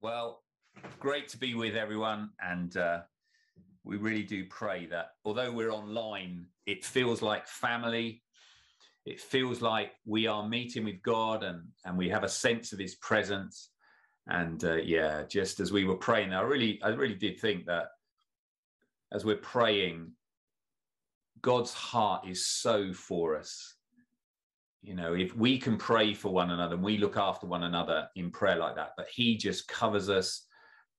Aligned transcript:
Well, 0.00 0.42
great 1.00 1.28
to 1.28 1.38
be 1.38 1.54
with 1.54 1.74
everyone. 1.74 2.30
And 2.40 2.76
uh, 2.76 3.00
we 3.84 3.96
really 3.96 4.22
do 4.22 4.44
pray 4.46 4.86
that 4.86 5.10
although 5.24 5.50
we're 5.50 5.72
online, 5.72 6.46
it 6.66 6.84
feels 6.84 7.20
like 7.22 7.48
family. 7.48 8.22
It 9.04 9.20
feels 9.20 9.60
like 9.60 9.92
we 10.04 10.26
are 10.26 10.48
meeting 10.48 10.84
with 10.84 11.02
God 11.02 11.42
and, 11.42 11.62
and 11.84 11.96
we 11.96 12.08
have 12.10 12.24
a 12.24 12.28
sense 12.28 12.72
of 12.72 12.78
his 12.78 12.94
presence. 12.96 13.70
And 14.28 14.62
uh, 14.64 14.76
yeah, 14.76 15.24
just 15.24 15.58
as 15.58 15.72
we 15.72 15.84
were 15.84 15.96
praying, 15.96 16.32
I 16.32 16.42
really, 16.42 16.80
I 16.82 16.88
really 16.88 17.14
did 17.14 17.40
think 17.40 17.66
that 17.66 17.86
as 19.12 19.24
we're 19.24 19.36
praying, 19.36 20.12
God's 21.40 21.72
heart 21.72 22.28
is 22.28 22.46
so 22.46 22.92
for 22.92 23.36
us. 23.36 23.77
You 24.82 24.94
know, 24.94 25.14
if 25.14 25.34
we 25.36 25.58
can 25.58 25.76
pray 25.76 26.14
for 26.14 26.32
one 26.32 26.50
another 26.50 26.74
and 26.74 26.84
we 26.84 26.98
look 26.98 27.16
after 27.16 27.46
one 27.46 27.64
another 27.64 28.08
in 28.14 28.30
prayer 28.30 28.56
like 28.56 28.76
that, 28.76 28.92
but 28.96 29.08
He 29.12 29.36
just 29.36 29.66
covers 29.68 30.08
us, 30.08 30.46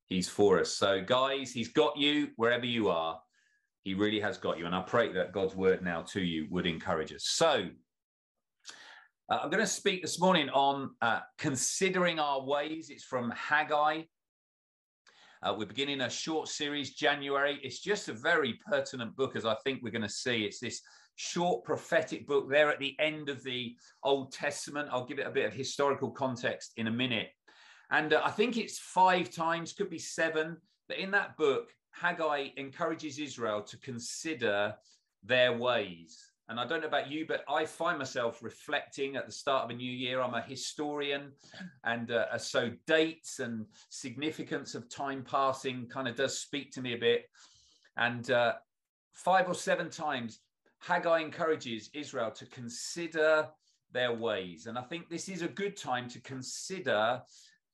He's 0.08 0.28
for 0.28 0.60
us. 0.60 0.74
So, 0.74 1.02
guys, 1.02 1.52
He's 1.52 1.70
got 1.70 1.98
you 1.98 2.30
wherever 2.36 2.66
you 2.66 2.90
are. 2.90 3.20
He 3.84 3.94
really 3.94 4.20
has 4.20 4.38
got 4.38 4.60
you. 4.60 4.66
And 4.66 4.76
I 4.76 4.82
pray 4.82 5.14
that 5.14 5.32
God's 5.32 5.56
word 5.56 5.82
now 5.82 6.02
to 6.10 6.22
you 6.22 6.48
would 6.50 6.66
encourage 6.66 7.14
us. 7.14 7.24
So, 7.26 7.70
uh, 9.30 9.40
I'm 9.44 9.50
going 9.50 9.64
to 9.64 9.68
speak 9.68 10.02
this 10.02 10.20
morning 10.20 10.50
on 10.50 10.90
uh, 11.02 11.20
considering 11.38 12.20
our 12.20 12.44
ways. 12.44 12.90
It's 12.90 13.04
from 13.04 13.32
Haggai. 13.32 14.02
Uh, 15.42 15.56
we're 15.58 15.66
beginning 15.68 16.02
a 16.02 16.10
short 16.10 16.50
series, 16.50 16.96
January. 16.96 17.60
It's 17.64 17.80
just 17.80 18.10
a 18.10 18.14
very 18.14 18.60
pertinent 18.68 19.16
book, 19.16 19.38
as 19.38 19.46
I 19.46 19.56
think 19.64 19.82
we're 19.82 19.92
going 19.92 20.02
to 20.02 20.10
see. 20.10 20.44
It's 20.44 20.60
this 20.60 20.82
short 21.20 21.66
prophetic 21.66 22.26
book 22.26 22.50
there 22.50 22.72
at 22.72 22.80
the 22.80 22.96
end 22.98 23.28
of 23.28 23.44
the 23.44 23.76
Old 24.04 24.32
Testament. 24.32 24.88
I'll 24.90 25.06
give 25.06 25.20
it 25.20 25.28
a 25.28 25.32
bit 25.32 25.46
of 25.46 25.54
historical 25.54 26.10
context 26.10 26.72
in 26.78 26.88
a 26.88 26.92
minute. 26.92 27.28
And 27.92 28.14
uh, 28.14 28.22
I 28.24 28.32
think 28.32 28.56
it's 28.56 28.80
five 28.80 29.30
times, 29.30 29.74
could 29.74 29.90
be 29.90 30.00
seven, 30.00 30.56
but 30.88 30.98
in 30.98 31.12
that 31.12 31.36
book, 31.36 31.72
Haggai 31.92 32.50
encourages 32.56 33.20
Israel 33.20 33.62
to 33.64 33.78
consider 33.80 34.76
their 35.22 35.58
ways. 35.58 36.18
And 36.48 36.58
I 36.58 36.66
don't 36.66 36.80
know 36.80 36.88
about 36.88 37.12
you, 37.12 37.26
but 37.28 37.44
I 37.50 37.66
find 37.66 37.98
myself 37.98 38.42
reflecting 38.42 39.18
at 39.18 39.26
the 39.26 39.32
start 39.34 39.66
of 39.66 39.72
a 39.72 39.74
new 39.74 39.92
year. 39.92 40.22
I'm 40.22 40.34
a 40.34 40.42
historian, 40.42 41.34
and 41.84 42.12
uh, 42.12 42.38
so 42.38 42.72
dates 42.88 43.40
and 43.40 43.66
significance 43.90 44.74
of 44.74 44.90
time 44.90 45.26
passing 45.30 45.86
kind 45.88 46.08
of 46.08 46.16
does 46.16 46.40
speak 46.40 46.72
to 46.72 46.82
me 46.82 46.94
a 46.94 46.98
bit. 46.98 47.26
And 47.98 48.32
uh, 48.32 48.54
five 49.12 49.50
or 49.50 49.54
seven 49.54 49.90
times, 49.90 50.40
Haggai 50.80 51.20
encourages 51.20 51.90
Israel 51.94 52.32
to 52.32 52.46
consider 52.48 53.48
their 53.92 54.14
ways. 54.14 54.68
And 54.68 54.78
I 54.78 54.82
think 54.82 55.10
this 55.10 55.30
is 55.30 55.42
a 55.42 55.48
good 55.48 55.76
time 55.76 56.10
to 56.10 56.22
consider 56.22 57.22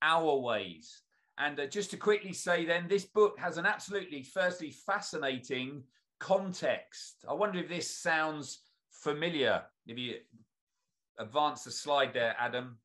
our 0.01 0.37
ways. 0.37 1.01
And 1.37 1.59
uh, 1.59 1.67
just 1.67 1.91
to 1.91 1.97
quickly 1.97 2.33
say, 2.33 2.65
then, 2.65 2.87
this 2.87 3.05
book 3.05 3.37
has 3.39 3.57
an 3.57 3.65
absolutely, 3.65 4.23
firstly, 4.23 4.71
fascinating 4.71 5.83
context. 6.19 7.25
I 7.29 7.33
wonder 7.33 7.59
if 7.59 7.67
this 7.67 7.89
sounds 7.89 8.59
familiar. 8.89 9.63
If 9.85 9.97
you 9.97 10.15
advance 11.19 11.63
the 11.63 11.71
slide 11.71 12.13
there, 12.13 12.35
Adam, 12.39 12.77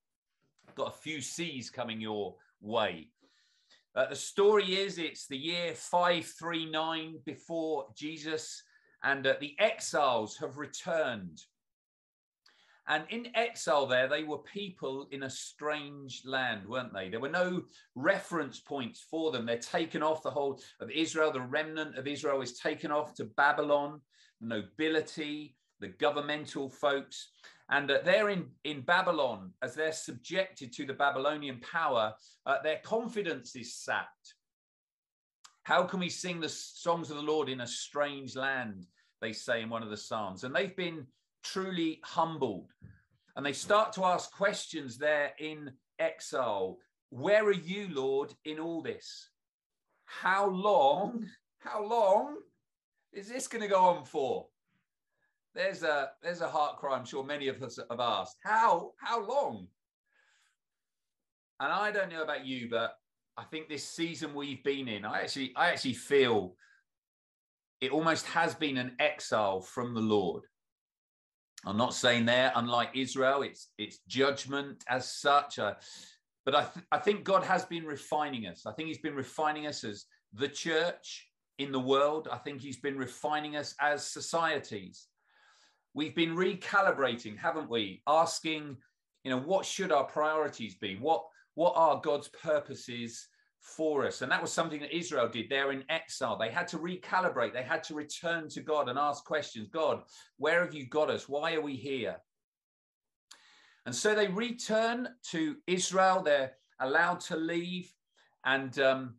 got 0.75 0.89
a 0.89 0.99
few 0.99 1.21
C's 1.21 1.71
coming 1.71 2.01
your 2.01 2.35
way. 2.61 3.09
Uh, 3.95 4.07
the 4.07 4.17
story 4.17 4.77
is 4.77 4.99
it's 4.99 5.27
the 5.27 5.37
year 5.37 5.75
539 5.75 7.21
before 7.25 7.87
Jesus 7.97 8.63
and 9.03 9.27
uh, 9.27 9.35
the 9.41 9.55
exiles 9.59 10.37
have 10.39 10.59
returned. 10.59 11.41
And 12.89 13.05
in 13.11 13.29
exile, 13.37 13.87
there, 13.87 14.09
they 14.09 14.25
were 14.25 14.39
people 14.39 15.07
in 15.13 15.23
a 15.23 15.31
strange 15.31 16.23
land, 16.25 16.67
weren't 16.67 16.93
they? 16.93 17.09
There 17.09 17.21
were 17.21 17.29
no 17.29 17.63
reference 17.95 18.59
points 18.59 19.07
for 19.09 19.31
them. 19.31 19.47
They're 19.47 19.59
taken 19.59 20.03
off 20.03 20.25
the 20.25 20.31
whole 20.31 20.61
of 20.81 20.91
Israel. 20.91 21.31
The 21.31 21.41
remnant 21.41 21.97
of 21.97 22.09
Israel 22.09 22.43
is 22.43 22.59
taken 22.59 22.91
off 22.91 23.15
to 23.15 23.27
Babylon, 23.27 24.01
the 24.41 24.49
nobility, 24.49 25.55
the 25.79 25.89
governmental 25.89 26.69
folks. 26.69 27.31
And 27.71 27.89
uh, 27.93 27.99
they're 28.05 28.31
in, 28.31 28.47
in 28.65 28.81
Babylon, 28.81 29.53
as 29.63 29.75
they're 29.75 29.93
subjected 29.93 30.73
to 30.73 30.85
the 30.85 30.95
Babylonian 30.95 31.61
power, 31.61 32.15
uh, 32.45 32.57
their 32.65 32.81
confidence 32.83 33.55
is 33.55 33.77
sapped. 33.77 34.35
How 35.71 35.85
can 35.85 36.01
we 36.01 36.09
sing 36.09 36.41
the 36.41 36.49
songs 36.49 37.11
of 37.11 37.17
the 37.17 37.23
Lord 37.23 37.49
in 37.49 37.61
a 37.61 37.67
strange 37.67 38.35
land? 38.35 38.89
They 39.21 39.33
say 39.33 39.63
in 39.63 39.71
one 39.71 39.85
of 39.85 39.91
the 39.91 39.97
Psalms. 39.97 40.43
And 40.43 40.53
they've 40.53 40.75
been 40.75 41.07
truly 41.45 42.01
humbled. 42.03 42.73
And 43.37 43.47
they 43.47 43.53
start 43.53 43.93
to 43.93 44.05
ask 44.05 44.33
questions 44.33 44.99
there 44.99 45.31
in 45.39 45.71
exile 46.01 46.79
Where 47.11 47.45
are 47.45 47.53
you, 47.53 47.87
Lord, 47.93 48.35
in 48.45 48.59
all 48.59 48.83
this? 48.83 49.31
How 50.07 50.49
long, 50.49 51.29
how 51.61 51.87
long 51.87 52.39
is 53.13 53.29
this 53.29 53.47
going 53.47 53.63
to 53.63 53.69
go 53.69 53.81
on 53.81 54.05
for? 54.05 54.49
There's 55.55 55.85
a 55.85 56.11
there's 56.21 56.41
a 56.41 56.49
heart 56.49 56.79
cry 56.79 56.97
I'm 56.97 57.05
sure 57.05 57.23
many 57.23 57.47
of 57.47 57.63
us 57.63 57.79
have 57.89 58.01
asked. 58.01 58.39
How 58.43 58.91
how 59.01 59.25
long? 59.25 59.69
And 61.61 61.73
I 61.73 61.93
don't 61.93 62.11
know 62.11 62.25
about 62.25 62.45
you, 62.45 62.69
but 62.69 62.97
I 63.41 63.45
think 63.45 63.71
this 63.71 63.89
season 63.89 64.35
we've 64.35 64.63
been 64.63 64.87
in, 64.87 65.07
I 65.07 65.23
actually, 65.23 65.55
I 65.57 65.71
actually 65.71 65.95
feel 65.95 66.57
it 67.81 67.91
almost 67.91 68.27
has 68.27 68.55
been 68.55 68.77
an 68.77 68.93
exile 68.99 69.63
from 69.63 69.95
the 69.95 70.01
Lord. 70.01 70.43
I'm 71.65 71.79
not 71.79 71.95
saying 71.95 72.27
there, 72.27 72.53
unlike 72.55 72.91
Israel, 72.95 73.41
it's 73.41 73.69
it's 73.79 74.01
judgment 74.07 74.85
as 74.89 75.11
such. 75.11 75.59
Uh, 75.59 75.75
but 76.45 76.55
I, 76.55 76.61
th- 76.65 76.85
I 76.93 76.99
think 76.99 77.25
God 77.25 77.43
has 77.43 77.65
been 77.65 77.85
refining 77.85 78.47
us. 78.47 78.67
I 78.67 78.73
think 78.73 78.89
He's 78.89 78.99
been 78.99 79.15
refining 79.15 79.67
us 79.67 79.85
as 79.85 80.05
the 80.35 80.49
church 80.49 81.27
in 81.59 81.73
the 81.73 81.81
world. 81.81 82.29
I 82.31 82.37
think 82.37 82.61
He's 82.61 82.79
been 82.79 82.99
refining 82.99 83.57
us 83.57 83.75
as 83.81 84.07
societies. 84.07 85.07
We've 85.95 86.15
been 86.15 86.37
recalibrating, 86.37 87.39
haven't 87.39 87.71
we? 87.71 88.03
Asking, 88.07 88.77
you 89.25 89.31
know, 89.31 89.41
what 89.41 89.65
should 89.65 89.93
our 89.93 90.05
priorities 90.05 90.75
be? 90.75 90.97
What 90.97 91.25
what 91.55 91.73
are 91.75 92.01
God's 92.03 92.29
purposes 92.29 93.29
for 93.61 94.07
us? 94.07 94.23
And 94.23 94.31
that 94.33 94.43
was 94.43 94.53
something 94.53 94.81
that 94.81 94.97
Israel 94.97 95.29
did 95.29 95.49
there 95.49 95.73
in 95.73 95.85
exile. 95.89 96.37
They 96.39 96.51
had 96.51 96.69
to 96.69 96.79
recalibrate, 96.79 97.53
they 97.53 97.63
had 97.63 97.83
to 97.85 97.95
return 97.95 98.49
to 98.51 98.61
God 98.61 98.89
and 98.89 98.99
ask 98.99 99.25
questions 99.25 99.69
God, 99.73 100.03
where 100.39 100.65
have 100.65 100.75
you 100.75 100.87
got 100.87 101.11
us? 101.11 101.29
Why 101.29 101.55
are 101.55 101.61
we 101.61 101.77
here? 101.77 102.17
And 103.87 103.95
so 103.95 104.15
they 104.15 104.29
return 104.29 105.09
to 105.31 105.57
Israel. 105.67 106.23
They're 106.23 106.53
allowed 106.81 107.21
to 107.21 107.37
leave. 107.37 107.93
And 108.45 108.79
um, 108.79 109.15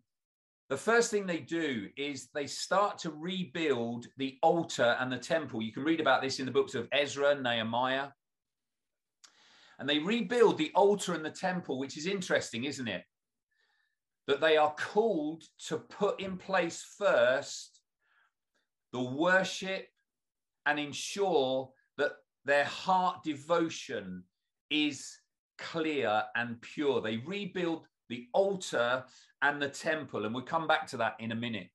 the 0.70 0.78
first 0.78 1.12
thing 1.12 1.26
they 1.26 1.40
do 1.40 1.90
is 1.98 2.30
they 2.34 2.48
start 2.48 2.98
to 3.00 3.12
rebuild 3.12 4.08
the 4.18 4.38
altar 4.42 4.96
and 5.00 5.12
the 5.12 5.18
temple. 5.18 5.62
You 5.62 5.74
can 5.74 5.84
read 5.84 6.00
about 6.00 6.22
this 6.22 6.40
in 6.40 6.46
the 6.46 6.52
books 6.52 6.76
of 6.76 6.88
Ezra, 6.92 7.32
and 7.32 7.44
Nehemiah. 7.44 8.10
And 9.80 9.90
they 9.90 10.00
rebuild 10.00 10.58
the 10.58 10.72
altar 10.76 11.14
and 11.16 11.26
the 11.26 11.32
temple, 11.32 11.80
which 11.80 11.98
is 11.98 12.06
interesting, 12.06 12.66
isn't 12.66 12.88
it? 12.88 13.04
That 14.32 14.40
they 14.40 14.56
are 14.56 14.74
called 14.76 15.44
to 15.68 15.78
put 15.78 16.22
in 16.22 16.38
place 16.38 16.86
first 16.98 17.82
the 18.94 19.04
worship 19.04 19.90
and 20.66 20.80
ensure 20.80 21.70
that 21.98 22.14
their 22.46 22.64
heart 22.64 23.26
devotion 23.26 24.24
is 24.70 25.18
clear 25.58 26.24
and 26.38 26.62
pure. 26.62 27.02
They 27.02 27.18
rebuild 27.18 27.88
the 28.08 28.30
altar 28.34 29.04
and 29.42 29.62
the 29.62 29.68
temple, 29.68 30.24
and 30.24 30.34
we'll 30.34 30.46
come 30.46 30.66
back 30.66 30.88
to 30.88 30.98
that 30.98 31.18
in 31.20 31.34
a 31.34 31.36
minute. 31.36 31.68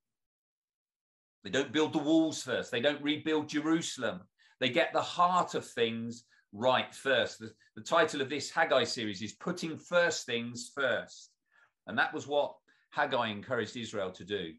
They 1.44 1.50
don't 1.50 1.74
build 1.74 1.92
the 1.92 1.98
walls 1.98 2.42
first, 2.42 2.70
they 2.70 2.80
don't 2.80 3.02
rebuild 3.02 3.50
Jerusalem. 3.50 4.22
They 4.60 4.70
get 4.70 4.94
the 4.94 5.02
heart 5.02 5.54
of 5.54 5.66
things 5.66 6.24
right 6.54 6.94
first. 6.94 7.38
The, 7.38 7.52
the 7.74 7.82
title 7.82 8.22
of 8.22 8.30
this 8.30 8.50
Haggai 8.50 8.84
series 8.84 9.20
is 9.20 9.34
Putting 9.34 9.76
First 9.76 10.24
Things 10.24 10.72
First. 10.74 11.32
And 11.86 11.98
that 11.98 12.12
was 12.12 12.26
what 12.26 12.54
Haggai 12.90 13.28
encouraged 13.28 13.76
Israel 13.76 14.10
to 14.12 14.24
do. 14.24 14.52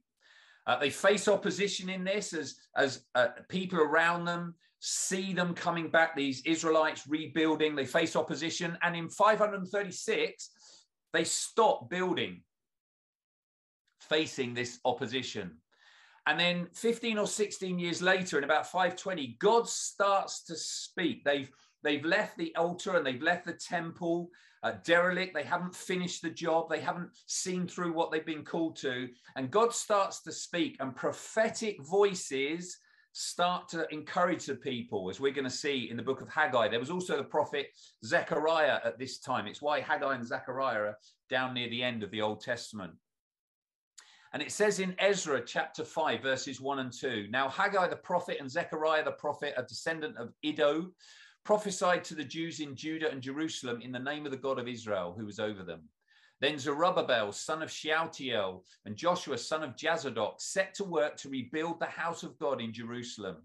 Uh, 0.65 0.77
they 0.77 0.89
face 0.89 1.27
opposition 1.27 1.89
in 1.89 2.03
this 2.03 2.33
as, 2.33 2.56
as 2.75 3.06
uh, 3.15 3.27
people 3.50 3.79
around 3.79 4.25
them 4.25 4.56
see 4.79 5.33
them 5.33 5.53
coming 5.53 5.89
back, 5.89 6.15
these 6.15 6.41
Israelites 6.45 7.07
rebuilding. 7.07 7.75
They 7.75 7.85
face 7.85 8.15
opposition. 8.15 8.77
And 8.83 8.95
in 8.95 9.09
536, 9.09 10.50
they 11.13 11.24
stop 11.24 11.89
building, 11.89 12.41
facing 14.01 14.53
this 14.53 14.80
opposition. 14.85 15.57
And 16.27 16.38
then 16.38 16.68
15 16.73 17.18
or 17.18 17.27
16 17.27 17.80
years 17.80 18.01
later, 18.01 18.38
in 18.38 18.44
about 18.44 18.68
520, 18.68 19.38
God 19.39 19.68
starts 19.68 20.44
to 20.44 20.56
speak. 20.56 21.23
They've 21.23 21.50
They've 21.83 22.03
left 22.03 22.38
the 22.38 22.56
altar 22.56 22.97
and 22.97 23.06
they've 23.06 23.21
left 23.21 23.45
the 23.45 23.53
temple 23.53 24.30
uh, 24.63 24.74
derelict. 24.83 25.33
They 25.33 25.44
haven't 25.44 25.75
finished 25.75 26.21
the 26.21 26.30
job. 26.30 26.69
They 26.69 26.80
haven't 26.80 27.12
seen 27.25 27.68
through 27.68 27.94
what 27.94 28.12
they've 28.12 28.25
been 28.25 28.44
called 28.44 28.75
to. 28.77 29.09
And 29.36 29.51
God 29.51 29.74
starts 29.74 30.21
to 30.24 30.31
speak, 30.31 30.77
and 30.80 30.95
prophetic 30.95 31.81
voices 31.83 32.77
start 33.13 33.68
to 33.69 33.92
encourage 33.92 34.45
the 34.45 34.56
people, 34.56 35.09
as 35.09 35.19
we're 35.19 35.31
going 35.31 35.44
to 35.44 35.50
see 35.50 35.89
in 35.89 35.98
the 35.98 36.04
book 36.04 36.21
of 36.21 36.30
Haggai. 36.30 36.68
There 36.68 36.80
was 36.80 36.92
also 36.92 37.18
the 37.18 37.24
prophet 37.24 37.68
Zechariah 38.06 38.80
at 38.86 39.00
this 39.00 39.19
time. 39.19 39.48
It's 39.48 39.62
why 39.62 39.81
Haggai 39.81 40.15
and 40.15 40.25
Zechariah 40.25 40.81
are 40.81 40.98
down 41.30 41.56
near 41.56 41.69
the 41.69 41.81
end 41.81 42.04
of 42.04 42.12
the 42.12 42.21
Old 42.21 42.42
Testament. 42.42 42.94
And 44.33 44.42
it 44.42 44.51
says 44.51 44.80
in 44.80 44.95
Ezra 45.00 45.42
chapter 45.44 45.83
5, 45.83 46.21
verses 46.21 46.62
1 46.62 46.80
and 46.80 46.94
2 46.94 47.27
Now 47.31 47.50
Haggai 47.50 47.88
the 47.88 47.95
prophet 47.95 48.38
and 48.39 48.51
Zechariah 48.51 49.04
the 49.04 49.12
prophet, 49.12 49.54
a 49.57 49.63
descendant 49.63 50.18
of 50.18 50.33
Iddo, 50.44 50.92
prophesied 51.47 52.03
to 52.03 52.13
the 52.13 52.25
Jews 52.25 52.59
in 52.59 52.75
Judah 52.75 53.09
and 53.09 53.21
Jerusalem 53.21 53.79
in 53.81 53.94
the 53.94 53.97
name 53.97 54.25
of 54.25 54.31
the 54.31 54.38
God 54.38 54.59
of 54.59 54.67
Israel, 54.67 55.15
who 55.17 55.25
was 55.25 55.39
over 55.39 55.63
them. 55.63 55.79
Then 56.41 56.59
Zerubbabel, 56.59 57.31
son 57.31 57.63
of 57.63 57.71
Shealtiel, 57.71 58.65
and 58.83 58.97
Joshua, 58.97 59.38
son 59.38 59.63
of 59.63 59.77
Jozadak, 59.77 60.41
set 60.41 60.73
to 60.73 60.83
work 60.83 61.15
to 61.15 61.29
rebuild 61.29 61.79
the 61.79 61.85
house 61.85 62.23
of 62.23 62.38
God 62.38 62.59
in 62.59 62.73
Jerusalem. 62.73 63.38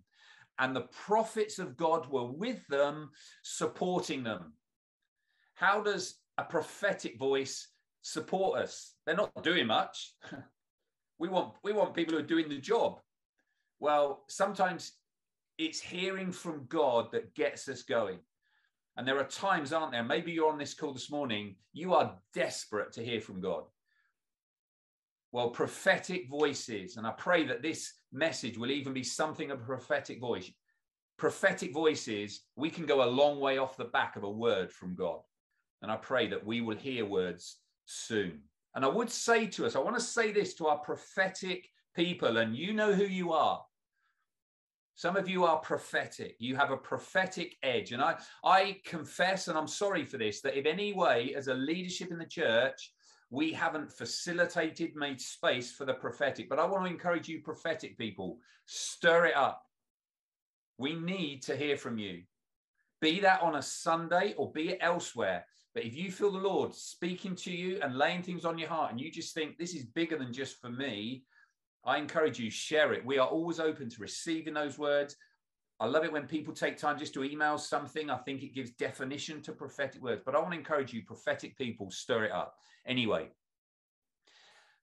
And 0.58 0.75
the 0.75 0.88
prophets 0.90 1.60
of 1.60 1.76
God 1.76 2.10
were 2.10 2.26
with 2.26 2.66
them, 2.66 3.10
supporting 3.44 4.25
them. 4.25 4.54
How 5.54 5.81
does 5.81 6.16
a 6.38 6.43
prophetic 6.43 7.20
voice 7.20 7.69
support 8.00 8.58
us? 8.58 8.94
They're 9.06 9.14
not 9.14 9.44
doing 9.44 9.69
much. 9.69 10.12
we 11.20 11.28
want 11.28 11.54
we 11.62 11.72
want 11.72 11.94
people 11.94 12.14
who 12.14 12.19
are 12.19 12.26
doing 12.26 12.49
the 12.49 12.58
job. 12.58 12.99
Well, 13.78 14.25
sometimes 14.28 14.94
it's 15.67 15.81
hearing 15.81 16.32
from 16.32 16.67
God 16.69 17.12
that 17.12 17.35
gets 17.35 17.69
us 17.69 17.82
going. 17.82 18.19
And 18.97 19.06
there 19.06 19.19
are 19.19 19.25
times, 19.25 19.73
aren't 19.73 19.93
there? 19.93 20.05
Maybe 20.05 20.32
you're 20.32 20.50
on 20.50 20.59
this 20.59 20.75
call 20.75 20.93
this 20.93 21.11
morning, 21.11 21.56
you 21.73 21.94
are 21.94 22.17
desperate 22.35 22.93
to 22.93 23.05
hear 23.05 23.20
from 23.20 23.41
God. 23.41 23.64
Well, 25.31 25.50
prophetic 25.50 26.29
voices, 26.29 26.99
and 26.99 27.06
I 27.06 27.12
pray 27.12 27.47
that 27.47 27.62
this 27.62 27.93
message 28.12 28.59
will 28.59 28.70
even 28.70 28.93
be 28.93 29.03
something 29.03 29.50
of 29.50 29.61
a 29.61 29.64
prophetic 29.64 30.20
voice. 30.20 30.50
Prophetic 31.17 31.73
voices, 31.73 32.43
we 32.56 32.69
can 32.69 32.85
go 32.85 33.03
a 33.03 33.09
long 33.09 33.41
way 33.41 33.56
off 33.56 33.76
the 33.76 33.85
back 33.85 34.17
of 34.17 34.25
a 34.25 34.31
word 34.31 34.70
from 34.70 34.94
God. 34.94 35.20
And 35.81 35.91
I 35.91 35.97
pray 35.97 36.26
that 36.29 36.44
we 36.44 36.61
will 36.61 36.76
hear 36.76 37.06
words 37.06 37.61
soon. 37.87 38.43
And 38.75 38.85
I 38.85 38.88
would 38.88 39.11
say 39.11 39.47
to 39.47 39.64
us, 39.64 39.75
I 39.75 39.79
want 39.79 39.97
to 39.97 40.03
say 40.03 40.32
this 40.32 40.55
to 40.55 40.67
our 40.67 40.79
prophetic 40.79 41.67
people, 41.94 42.37
and 42.37 42.55
you 42.55 42.75
know 42.75 42.93
who 42.93 43.05
you 43.05 43.32
are. 43.32 43.62
Some 44.94 45.17
of 45.17 45.29
you 45.29 45.44
are 45.44 45.59
prophetic. 45.59 46.37
You 46.39 46.56
have 46.56 46.71
a 46.71 46.77
prophetic 46.77 47.56
edge. 47.62 47.93
And 47.93 48.03
I, 48.03 48.17
I 48.44 48.81
confess, 48.85 49.49
and 49.49 49.56
I'm 49.56 49.69
sorry 49.69 50.05
for 50.05 50.19
this, 50.19 50.41
that 50.43 50.59
if 50.59 50.67
any 50.67 50.93
way, 50.93 51.35
as 51.35 51.49
a 51.49 51.55
leadership 51.55 52.11
in 52.11 52.19
the 52.19 52.27
church, 52.27 52.93
we 53.31 53.53
haven't 53.53 53.91
facilitated, 53.91 54.94
made 54.94 55.21
space 55.21 55.73
for 55.73 55.87
the 55.87 55.94
prophetic. 55.94 56.49
But 56.50 56.59
I 56.59 56.67
want 56.67 56.85
to 56.85 56.91
encourage 56.91 57.29
you, 57.29 57.41
prophetic 57.41 57.97
people, 57.97 58.39
stir 58.67 59.27
it 59.27 59.37
up. 59.37 59.62
We 60.77 60.95
need 60.95 61.43
to 61.45 61.56
hear 61.56 61.77
from 61.77 61.97
you. 61.97 62.23
Be 63.00 63.21
that 63.21 63.43
on 63.43 63.56
a 63.56 63.62
Sunday 63.62 64.35
or 64.37 64.53
be 64.53 64.71
it 64.71 64.79
elsewhere. 64.83 65.47
But 65.75 65.85
if 65.85 65.97
you 65.97 66.12
feel 66.12 66.31
the 66.31 66.38
Lord 66.38 66.75
speaking 66.75 67.35
to 67.37 67.50
you 67.50 67.81
and 67.83 67.97
laying 67.97 68.23
things 68.23 68.45
on 68.45 68.59
your 68.59 68.69
heart, 68.69 68.91
and 68.91 69.00
you 69.00 69.11
just 69.11 69.33
think 69.33 69.56
this 69.56 69.75
is 69.75 69.87
bigger 69.87 70.19
than 70.19 70.33
just 70.33 70.61
for 70.61 70.69
me, 70.69 71.25
I 71.84 71.99
encourage 71.99 72.38
you, 72.38 72.50
share 72.50 72.93
it. 72.93 73.05
We 73.05 73.19
are 73.19 73.26
always 73.26 73.58
open 73.58 73.90
to 73.90 74.00
receiving 74.00 74.55
those 74.55 74.79
words. 74.79 75.17
I 75.81 75.87
love 75.87 76.05
it 76.05 76.12
when 76.12 76.26
people 76.29 76.55
take 76.55 76.76
time 76.76 76.96
just 76.96 77.12
to 77.14 77.25
email 77.25 77.58
something. 77.58 78.08
I 78.08 78.19
think 78.19 78.44
it 78.44 78.55
gives 78.55 78.70
definition 78.70 79.43
to 79.43 79.52
prophetic 79.52 80.00
words. 80.00 80.23
But 80.25 80.37
I 80.37 80.38
want 80.38 80.52
to 80.52 80.58
encourage 80.58 80.93
you, 80.93 81.02
prophetic 81.02 81.58
people, 81.58 81.90
stir 81.90 82.25
it 82.25 82.32
up. 82.32 82.55
Anyway, 82.87 83.31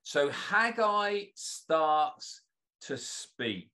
so 0.04 0.30
Haggai 0.30 1.26
starts 1.36 2.42
to 2.82 2.98
speak. 2.98 3.70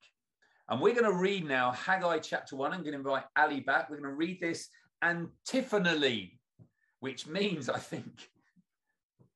And 0.69 0.79
we're 0.79 0.93
going 0.93 1.11
to 1.11 1.17
read 1.17 1.47
now 1.47 1.71
Haggai 1.71 2.19
chapter 2.19 2.55
one. 2.55 2.73
I'm 2.73 2.81
going 2.81 2.93
to 2.93 2.99
invite 2.99 3.23
Ali 3.35 3.59
back. 3.59 3.89
We're 3.89 3.97
going 3.97 4.09
to 4.09 4.15
read 4.15 4.39
this 4.39 4.69
antiphonally, 5.01 6.39
which 6.99 7.25
means, 7.25 7.69
I 7.69 7.79
think, 7.79 8.29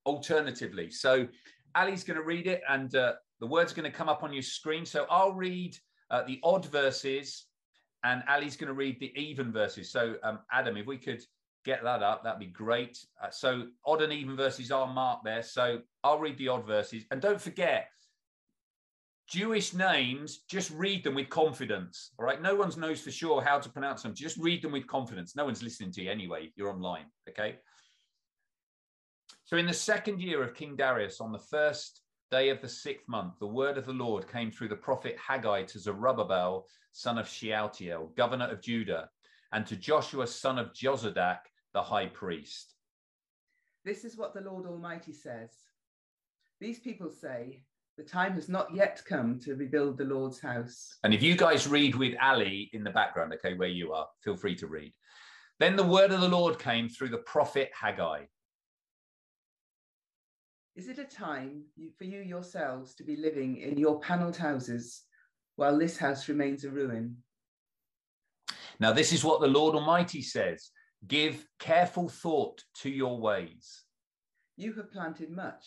alternatively. 0.05 0.91
So 0.91 1.27
Ali's 1.75 2.03
going 2.03 2.17
to 2.17 2.23
read 2.25 2.47
it, 2.47 2.61
and 2.67 2.93
uh, 2.95 3.13
the 3.39 3.47
word's 3.47 3.71
are 3.71 3.75
going 3.75 3.89
to 3.89 3.97
come 3.97 4.09
up 4.09 4.23
on 4.23 4.33
your 4.33 4.43
screen. 4.43 4.85
So 4.85 5.05
I'll 5.09 5.33
read 5.33 5.77
uh, 6.11 6.23
the 6.23 6.39
odd 6.43 6.65
verses 6.65 7.45
and 8.03 8.23
Ali's 8.29 8.55
going 8.55 8.67
to 8.67 8.73
read 8.73 8.99
the 8.99 9.13
even 9.19 9.51
verses. 9.51 9.91
So, 9.91 10.15
um, 10.23 10.39
Adam, 10.51 10.77
if 10.77 10.85
we 10.85 10.97
could 10.97 11.21
get 11.65 11.83
that 11.83 12.01
up, 12.01 12.23
that'd 12.23 12.39
be 12.39 12.45
great. 12.45 12.97
Uh, 13.21 13.29
so, 13.29 13.67
odd 13.85 14.01
and 14.01 14.13
even 14.13 14.35
verses 14.35 14.71
are 14.71 14.87
marked 14.87 15.25
there. 15.25 15.43
So, 15.43 15.81
I'll 16.03 16.19
read 16.19 16.37
the 16.37 16.47
odd 16.47 16.65
verses. 16.65 17.03
And 17.11 17.21
don't 17.21 17.41
forget, 17.41 17.89
Jewish 19.27 19.73
names, 19.73 20.39
just 20.49 20.71
read 20.71 21.03
them 21.03 21.13
with 21.13 21.29
confidence. 21.29 22.11
All 22.17 22.25
right. 22.25 22.41
No 22.41 22.55
one 22.55 22.71
knows 22.77 23.01
for 23.01 23.11
sure 23.11 23.41
how 23.41 23.59
to 23.59 23.69
pronounce 23.69 24.01
them. 24.01 24.15
Just 24.15 24.37
read 24.37 24.63
them 24.63 24.71
with 24.71 24.87
confidence. 24.87 25.35
No 25.35 25.45
one's 25.45 25.61
listening 25.61 25.91
to 25.91 26.03
you 26.03 26.09
anyway. 26.09 26.51
You're 26.55 26.71
online. 26.71 27.05
Okay. 27.29 27.57
So, 29.45 29.57
in 29.57 29.65
the 29.65 29.73
second 29.73 30.21
year 30.21 30.41
of 30.41 30.55
King 30.55 30.75
Darius, 30.75 31.19
on 31.19 31.31
the 31.31 31.39
first 31.39 32.01
day 32.31 32.49
of 32.49 32.61
the 32.61 32.69
sixth 32.69 33.07
month, 33.07 33.33
the 33.39 33.47
word 33.47 33.77
of 33.77 33.85
the 33.85 33.93
Lord 33.93 34.31
came 34.31 34.51
through 34.51 34.69
the 34.69 34.75
prophet 34.75 35.17
Haggai 35.17 35.63
to 35.63 35.79
Zerubbabel, 35.79 36.65
son 36.91 37.17
of 37.17 37.27
Shealtiel, 37.27 38.11
governor 38.15 38.47
of 38.49 38.61
Judah, 38.61 39.09
and 39.51 39.65
to 39.65 39.75
Joshua, 39.75 40.27
son 40.27 40.59
of 40.59 40.73
Jozadak, 40.73 41.39
the 41.73 41.81
high 41.81 42.07
priest. 42.07 42.75
This 43.85 44.03
is 44.03 44.17
what 44.17 44.33
the 44.33 44.41
Lord 44.41 44.65
Almighty 44.65 45.13
says. 45.13 45.51
These 46.59 46.79
people 46.79 47.09
say, 47.09 47.63
the 47.97 48.03
time 48.03 48.33
has 48.33 48.47
not 48.47 48.73
yet 48.73 49.01
come 49.05 49.39
to 49.39 49.55
rebuild 49.55 49.97
the 49.97 50.05
Lord's 50.05 50.39
house. 50.39 50.97
And 51.03 51.13
if 51.13 51.21
you 51.21 51.35
guys 51.35 51.67
read 51.67 51.95
with 51.95 52.15
Ali 52.21 52.69
in 52.73 52.83
the 52.83 52.89
background, 52.91 53.33
okay, 53.33 53.55
where 53.55 53.67
you 53.67 53.91
are, 53.93 54.07
feel 54.23 54.37
free 54.37 54.55
to 54.55 54.67
read. 54.67 54.93
Then 55.59 55.75
the 55.75 55.83
word 55.83 56.11
of 56.11 56.21
the 56.21 56.29
Lord 56.29 56.59
came 56.59 56.87
through 56.87 57.09
the 57.09 57.17
prophet 57.17 57.71
Haggai. 57.73 58.23
Is 60.79 60.87
it 60.87 60.97
a 60.97 61.03
time 61.03 61.65
for 61.97 62.05
you 62.05 62.21
yourselves 62.21 62.95
to 62.95 63.03
be 63.03 63.17
living 63.17 63.57
in 63.57 63.77
your 63.77 63.99
panelled 63.99 64.37
houses 64.37 65.01
while 65.57 65.77
this 65.77 65.97
house 65.97 66.29
remains 66.29 66.63
a 66.63 66.69
ruin? 66.69 67.17
Now, 68.79 68.93
this 68.93 69.11
is 69.11 69.21
what 69.21 69.41
the 69.41 69.47
Lord 69.47 69.75
Almighty 69.75 70.21
says 70.21 70.71
Give 71.05 71.45
careful 71.59 72.07
thought 72.07 72.63
to 72.75 72.89
your 72.89 73.19
ways. 73.19 73.83
You 74.55 74.71
have 74.75 74.89
planted 74.89 75.31
much, 75.31 75.65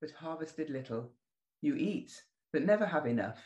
but 0.00 0.12
harvested 0.12 0.70
little. 0.70 1.12
You 1.60 1.74
eat, 1.74 2.18
but 2.50 2.64
never 2.64 2.86
have 2.86 3.04
enough. 3.04 3.44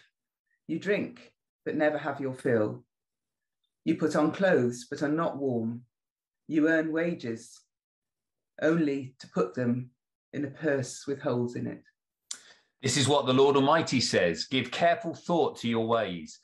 You 0.69 0.79
drink, 0.79 1.33
but 1.65 1.75
never 1.75 1.99
have 1.99 2.21
your 2.21 2.35
fill. 2.35 2.85
You 3.85 3.97
put 3.97 4.15
on 4.15 4.31
clothes, 4.31 4.87
but 4.89 5.03
are 5.03 5.09
not 5.09 5.39
warm. 5.39 5.83
You 6.47 6.69
earn 6.69 6.93
wages, 6.93 7.59
only 8.63 9.17
to 9.19 9.27
put 9.27 9.55
them 9.57 9.91
in 10.33 10.45
a 10.45 10.51
purse 10.51 11.07
with 11.07 11.21
holes 11.21 11.57
in 11.57 11.67
it. 11.67 11.83
This 12.83 12.97
is 12.97 13.09
what 13.09 13.27
the 13.27 13.33
Lord 13.33 13.57
Almighty 13.57 14.01
says 14.01 14.47
Give 14.47 14.71
careful 14.71 15.15
thought 15.15 15.59
to 15.59 15.69
your 15.69 15.87
ways. 15.87 16.39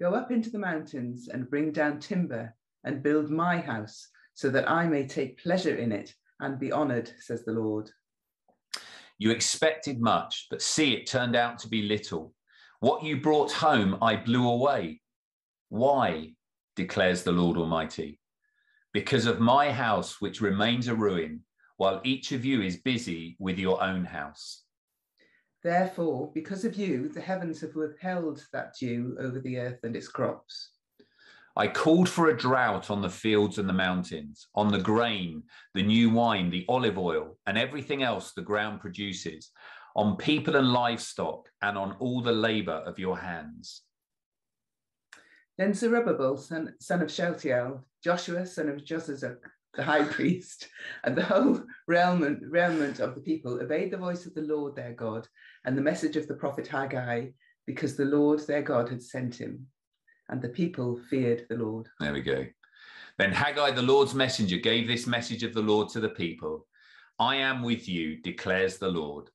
Go 0.00 0.14
up 0.14 0.30
into 0.30 0.50
the 0.50 0.58
mountains 0.58 1.28
and 1.28 1.48
bring 1.48 1.72
down 1.72 2.00
timber 2.00 2.54
and 2.84 3.02
build 3.02 3.30
my 3.30 3.58
house, 3.58 4.08
so 4.34 4.50
that 4.50 4.70
I 4.70 4.86
may 4.86 5.06
take 5.06 5.42
pleasure 5.42 5.76
in 5.76 5.90
it 5.90 6.14
and 6.40 6.58
be 6.58 6.70
honored, 6.70 7.10
says 7.18 7.44
the 7.44 7.52
Lord. 7.52 7.90
You 9.18 9.30
expected 9.30 10.00
much, 10.00 10.48
but 10.50 10.60
see, 10.60 10.92
it 10.92 11.06
turned 11.06 11.34
out 11.34 11.58
to 11.60 11.68
be 11.68 11.82
little. 11.82 12.34
What 12.80 13.02
you 13.02 13.18
brought 13.20 13.50
home, 13.50 13.96
I 14.02 14.16
blew 14.16 14.46
away. 14.48 15.00
Why? 15.70 16.34
declares 16.76 17.22
the 17.22 17.32
Lord 17.32 17.56
Almighty. 17.56 18.20
Because 18.92 19.24
of 19.24 19.40
my 19.40 19.72
house, 19.72 20.20
which 20.20 20.42
remains 20.42 20.88
a 20.88 20.94
ruin, 20.94 21.40
while 21.76 22.00
each 22.04 22.32
of 22.32 22.44
you 22.44 22.62
is 22.62 22.76
busy 22.76 23.36
with 23.38 23.58
your 23.58 23.82
own 23.82 24.04
house. 24.04 24.62
Therefore, 25.62 26.30
because 26.32 26.64
of 26.64 26.76
you, 26.76 27.08
the 27.08 27.20
heavens 27.20 27.60
have 27.60 27.74
withheld 27.74 28.46
that 28.52 28.74
dew 28.78 29.16
over 29.18 29.40
the 29.40 29.58
earth 29.58 29.80
and 29.82 29.96
its 29.96 30.08
crops. 30.08 30.70
I 31.56 31.68
called 31.68 32.08
for 32.08 32.28
a 32.28 32.36
drought 32.36 32.90
on 32.90 33.00
the 33.00 33.08
fields 33.08 33.58
and 33.58 33.68
the 33.68 33.72
mountains, 33.72 34.46
on 34.54 34.70
the 34.70 34.78
grain, 34.78 35.42
the 35.74 35.82
new 35.82 36.10
wine, 36.10 36.50
the 36.50 36.66
olive 36.68 36.98
oil, 36.98 37.38
and 37.46 37.56
everything 37.56 38.02
else 38.02 38.32
the 38.32 38.42
ground 38.42 38.80
produces, 38.80 39.50
on 39.96 40.18
people 40.18 40.56
and 40.56 40.68
livestock, 40.68 41.48
and 41.62 41.78
on 41.78 41.96
all 41.98 42.20
the 42.20 42.30
labor 42.30 42.82
of 42.86 42.98
your 42.98 43.18
hands. 43.18 43.82
Then 45.56 45.72
Zerubbabel, 45.72 46.36
son, 46.36 46.74
son 46.78 47.00
of 47.00 47.10
Shealtiel, 47.10 47.82
Joshua, 48.04 48.44
son 48.44 48.68
of 48.68 48.84
Jozadak, 48.84 49.38
the 49.76 49.82
high 49.82 50.04
priest, 50.16 50.68
and 51.04 51.16
the 51.16 51.24
whole 51.24 51.62
realm, 51.86 52.40
realm 52.50 52.82
of 52.82 53.14
the 53.14 53.22
people 53.24 53.60
obeyed 53.60 53.90
the 53.90 53.96
voice 53.96 54.26
of 54.26 54.34
the 54.34 54.42
Lord 54.42 54.74
their 54.74 54.92
God 54.92 55.28
and 55.64 55.76
the 55.76 55.82
message 55.82 56.16
of 56.16 56.26
the 56.26 56.34
prophet 56.34 56.66
Haggai, 56.66 57.28
because 57.66 57.96
the 57.96 58.04
Lord 58.04 58.40
their 58.46 58.62
God 58.62 58.88
had 58.88 59.02
sent 59.02 59.36
him. 59.36 59.66
And 60.28 60.42
the 60.42 60.48
people 60.48 60.98
feared 61.08 61.46
the 61.48 61.56
Lord. 61.56 61.88
There 62.00 62.12
we 62.12 62.20
go. 62.20 62.46
Then 63.18 63.32
Haggai, 63.32 63.70
the 63.70 63.82
Lord's 63.82 64.14
messenger, 64.14 64.56
gave 64.56 64.88
this 64.88 65.06
message 65.06 65.42
of 65.42 65.54
the 65.54 65.62
Lord 65.62 65.88
to 65.90 66.00
the 66.00 66.08
people 66.08 66.66
I 67.18 67.36
am 67.36 67.62
with 67.62 67.88
you, 67.88 68.20
declares 68.20 68.76
the 68.76 68.88
Lord. 68.90 69.30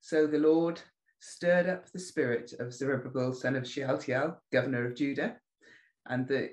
So 0.00 0.26
the 0.26 0.38
Lord 0.38 0.80
stirred 1.20 1.68
up 1.68 1.90
the 1.90 1.98
spirit 1.98 2.54
of 2.58 2.72
Zerubbabel, 2.72 3.32
son 3.32 3.54
of 3.54 3.68
Shealtiel, 3.68 4.40
governor 4.52 4.86
of 4.86 4.96
Judah, 4.96 5.36
and 6.06 6.26
the 6.26 6.50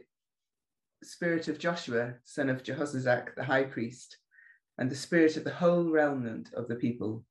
spirit 1.05 1.47
of 1.47 1.59
Joshua, 1.59 2.15
son 2.23 2.49
of 2.49 2.63
Jehozadak, 2.63 3.35
the 3.35 3.43
high 3.43 3.63
priest, 3.63 4.17
and 4.77 4.89
the 4.89 4.95
spirit 4.95 5.37
of 5.37 5.43
the 5.43 5.53
whole 5.53 5.89
remnant 5.89 6.53
of 6.53 6.67
the 6.67 6.75
people. 6.75 7.23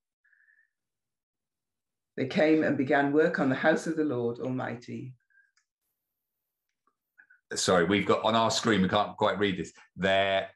They 2.16 2.26
came 2.26 2.62
and 2.62 2.76
began 2.78 3.12
work 3.12 3.38
on 3.38 3.48
the 3.48 3.54
house 3.54 3.86
of 3.86 3.96
the 3.96 4.04
Lord 4.04 4.38
Almighty. 4.38 5.14
Sorry, 7.54 7.84
we've 7.84 8.06
got 8.06 8.24
on 8.24 8.34
our 8.34 8.50
screen, 8.50 8.82
we 8.82 8.88
can't 8.88 9.16
quite 9.16 9.38
read 9.38 9.58
this. 9.58 9.72
Their 9.96 10.48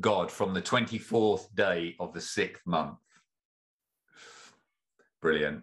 God 0.00 0.30
from 0.30 0.54
the 0.54 0.62
24th 0.62 1.54
day 1.54 1.94
of 2.00 2.12
the 2.12 2.20
sixth 2.20 2.66
month. 2.66 2.98
Brilliant. 5.20 5.62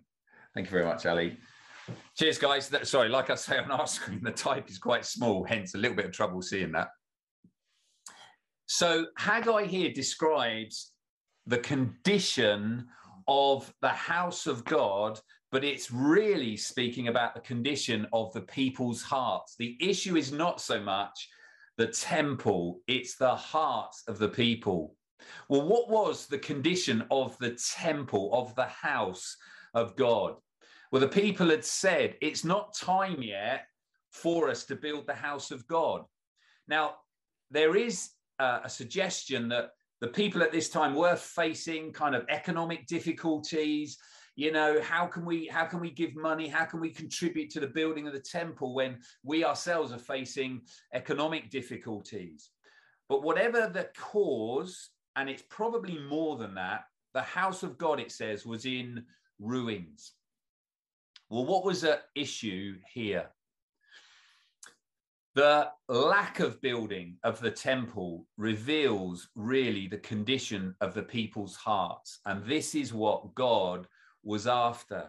Thank 0.53 0.67
you 0.67 0.71
very 0.71 0.85
much, 0.85 1.05
Ali. 1.05 1.37
Cheers, 2.17 2.37
guys. 2.37 2.71
Sorry, 2.83 3.09
like 3.09 3.29
I 3.29 3.35
say 3.35 3.57
on 3.57 3.71
our 3.71 3.87
screen, 3.87 4.21
the 4.23 4.31
type 4.31 4.69
is 4.69 4.77
quite 4.77 5.05
small, 5.05 5.43
hence 5.43 5.73
a 5.73 5.77
little 5.77 5.97
bit 5.97 6.05
of 6.05 6.11
trouble 6.11 6.41
seeing 6.41 6.71
that. 6.73 6.89
So 8.71 9.07
Haggai 9.17 9.65
here 9.65 9.91
describes 9.91 10.91
the 11.47 11.57
condition 11.57 12.85
of 13.27 13.73
the 13.81 13.89
house 13.89 14.45
of 14.45 14.63
God, 14.63 15.19
but 15.51 15.63
it's 15.63 15.89
really 15.89 16.55
speaking 16.55 17.07
about 17.07 17.33
the 17.33 17.41
condition 17.41 18.05
of 18.13 18.31
the 18.33 18.41
people's 18.41 19.01
hearts. 19.01 19.55
The 19.57 19.75
issue 19.81 20.17
is 20.17 20.31
not 20.31 20.61
so 20.61 20.79
much 20.79 21.29
the 21.77 21.87
temple, 21.87 22.81
it's 22.85 23.15
the 23.15 23.35
hearts 23.35 24.03
of 24.07 24.19
the 24.19 24.29
people. 24.29 24.95
Well, 25.49 25.67
what 25.67 25.89
was 25.89 26.27
the 26.27 26.37
condition 26.37 27.03
of 27.09 27.35
the 27.39 27.57
temple, 27.75 28.29
of 28.33 28.53
the 28.53 28.67
house 28.67 29.35
of 29.73 29.95
God? 29.95 30.35
Well, 30.91 31.01
the 31.01 31.07
people 31.07 31.49
had 31.49 31.65
said, 31.65 32.17
it's 32.21 32.45
not 32.45 32.75
time 32.75 33.23
yet 33.23 33.65
for 34.11 34.47
us 34.47 34.63
to 34.65 34.75
build 34.75 35.07
the 35.07 35.15
house 35.15 35.49
of 35.49 35.67
God. 35.67 36.03
Now, 36.67 36.97
there 37.49 37.75
is 37.75 38.11
uh, 38.39 38.59
a 38.63 38.69
suggestion 38.69 39.49
that 39.49 39.71
the 40.01 40.07
people 40.07 40.41
at 40.41 40.51
this 40.51 40.69
time 40.69 40.95
were 40.95 41.15
facing 41.15 41.91
kind 41.91 42.15
of 42.15 42.25
economic 42.29 42.87
difficulties. 42.87 43.97
You 44.35 44.51
know 44.53 44.81
how 44.81 45.05
can 45.05 45.25
we 45.25 45.47
how 45.47 45.65
can 45.65 45.81
we 45.81 45.91
give 45.91 46.15
money? 46.15 46.47
How 46.47 46.63
can 46.63 46.79
we 46.79 46.89
contribute 46.89 47.49
to 47.51 47.59
the 47.59 47.67
building 47.67 48.07
of 48.07 48.13
the 48.13 48.21
temple 48.21 48.73
when 48.73 48.99
we 49.23 49.43
ourselves 49.43 49.91
are 49.91 49.99
facing 49.99 50.61
economic 50.93 51.49
difficulties? 51.49 52.49
But 53.09 53.23
whatever 53.23 53.67
the 53.67 53.89
cause 53.97 54.91
and 55.15 55.29
it's 55.29 55.43
probably 55.49 55.97
more 55.97 56.37
than 56.37 56.55
that 56.55 56.83
the 57.13 57.21
house 57.21 57.63
of 57.63 57.77
god 57.77 57.99
it 57.99 58.11
says 58.11 58.45
was 58.45 58.65
in 58.65 59.03
ruins. 59.39 60.13
Well 61.29 61.45
what 61.45 61.65
was 61.65 61.81
the 61.81 61.99
issue 62.15 62.77
here 62.93 63.29
the 65.39 65.71
lack 65.87 66.41
of 66.41 66.59
building 66.59 67.15
of 67.23 67.39
the 67.39 67.49
temple 67.49 68.25
reveals 68.35 69.29
really 69.35 69.87
the 69.87 69.99
condition 69.99 70.75
of 70.81 70.93
the 70.93 71.01
people's 71.01 71.55
hearts. 71.55 72.19
And 72.25 72.43
this 72.43 72.75
is 72.75 72.93
what 72.93 73.33
God 73.35 73.87
was 74.21 74.47
after. 74.47 75.05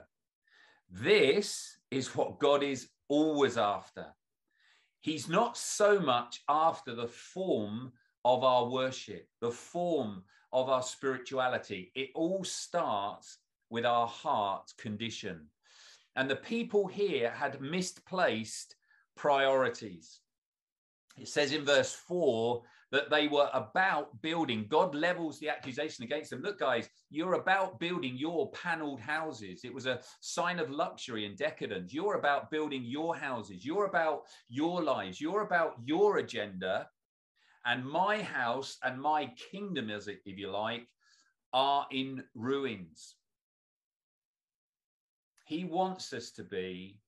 This 0.89 1.77
is 1.91 2.15
what 2.15 2.39
God 2.39 2.63
is 2.63 2.91
always 3.09 3.57
after. 3.57 4.07
He's 5.01 5.29
not 5.29 5.57
so 5.57 5.99
much 5.99 6.43
after 6.49 6.95
the 6.95 7.09
form 7.09 7.91
of 8.25 8.45
our 8.45 8.71
worship, 8.71 9.27
the 9.41 9.51
form 9.51 10.23
of 10.53 10.69
our 10.69 10.85
spirituality. 10.85 11.91
It 11.97 12.11
all 12.15 12.45
starts 12.45 13.39
with 13.69 13.85
our 13.85 14.07
heart 14.07 14.71
condition. 14.79 15.49
And 16.15 16.31
the 16.31 16.37
people 16.37 16.87
here 16.87 17.33
had 17.33 17.61
misplaced 17.61 18.77
priorities. 19.21 20.21
It 21.19 21.29
says 21.29 21.53
in 21.53 21.67
verse 21.67 21.93
4 21.93 22.63
that 22.91 23.11
they 23.11 23.29
were 23.29 23.51
about 23.53 24.21
building. 24.23 24.67
God 24.69 24.95
levels 24.95 25.39
the 25.39 25.51
accusation 25.51 26.05
against 26.05 26.31
them. 26.31 26.41
Look, 26.41 26.59
guys, 26.59 26.89
you're 27.11 27.35
about 27.35 27.79
building 27.79 28.17
your 28.17 28.51
paneled 28.53 28.99
houses. 28.99 29.61
It 29.63 29.75
was 29.75 29.85
a 29.85 30.01
sign 30.21 30.59
of 30.59 30.71
luxury 30.71 31.27
and 31.27 31.37
decadence. 31.37 31.93
You're 31.93 32.15
about 32.15 32.51
building 32.51 32.83
your 32.83 33.15
houses. 33.15 33.63
You're 33.63 33.85
about 33.85 34.23
your 34.49 34.83
lives. 34.83 35.21
You're 35.21 35.43
about 35.43 35.75
your 35.85 36.17
agenda. 36.17 36.89
And 37.67 37.85
my 37.85 38.23
house 38.23 38.79
and 38.83 38.99
my 38.99 39.31
kingdom, 39.51 39.91
as 39.91 40.09
if 40.09 40.21
you 40.25 40.51
like, 40.51 40.89
are 41.53 41.87
in 41.93 42.25
ruins. 42.35 43.17
He 45.45 45.65
wants 45.65 46.15
us 46.15 46.31
to 46.33 46.43
be 46.43 47.01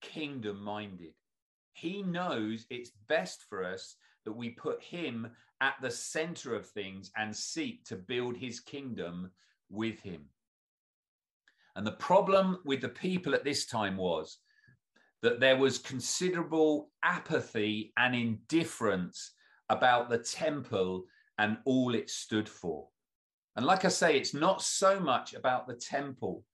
kingdom 0.00 0.62
minded. 0.62 1.17
He 1.78 2.02
knows 2.02 2.66
it's 2.70 2.90
best 3.08 3.44
for 3.48 3.64
us 3.64 3.94
that 4.24 4.32
we 4.32 4.50
put 4.50 4.82
him 4.82 5.30
at 5.60 5.74
the 5.80 5.90
center 5.90 6.54
of 6.54 6.66
things 6.66 7.12
and 7.16 7.34
seek 7.34 7.84
to 7.84 7.96
build 7.96 8.36
his 8.36 8.58
kingdom 8.58 9.30
with 9.70 10.00
him. 10.00 10.24
And 11.76 11.86
the 11.86 11.92
problem 11.92 12.58
with 12.64 12.80
the 12.80 12.88
people 12.88 13.32
at 13.32 13.44
this 13.44 13.64
time 13.66 13.96
was 13.96 14.38
that 15.22 15.38
there 15.38 15.56
was 15.56 15.78
considerable 15.78 16.90
apathy 17.04 17.92
and 17.96 18.14
indifference 18.14 19.32
about 19.68 20.10
the 20.10 20.18
temple 20.18 21.04
and 21.38 21.58
all 21.64 21.94
it 21.94 22.10
stood 22.10 22.48
for. 22.48 22.88
And 23.54 23.64
like 23.64 23.84
I 23.84 23.88
say, 23.88 24.16
it's 24.16 24.34
not 24.34 24.62
so 24.62 24.98
much 24.98 25.34
about 25.34 25.68
the 25.68 25.74
temple. 25.74 26.44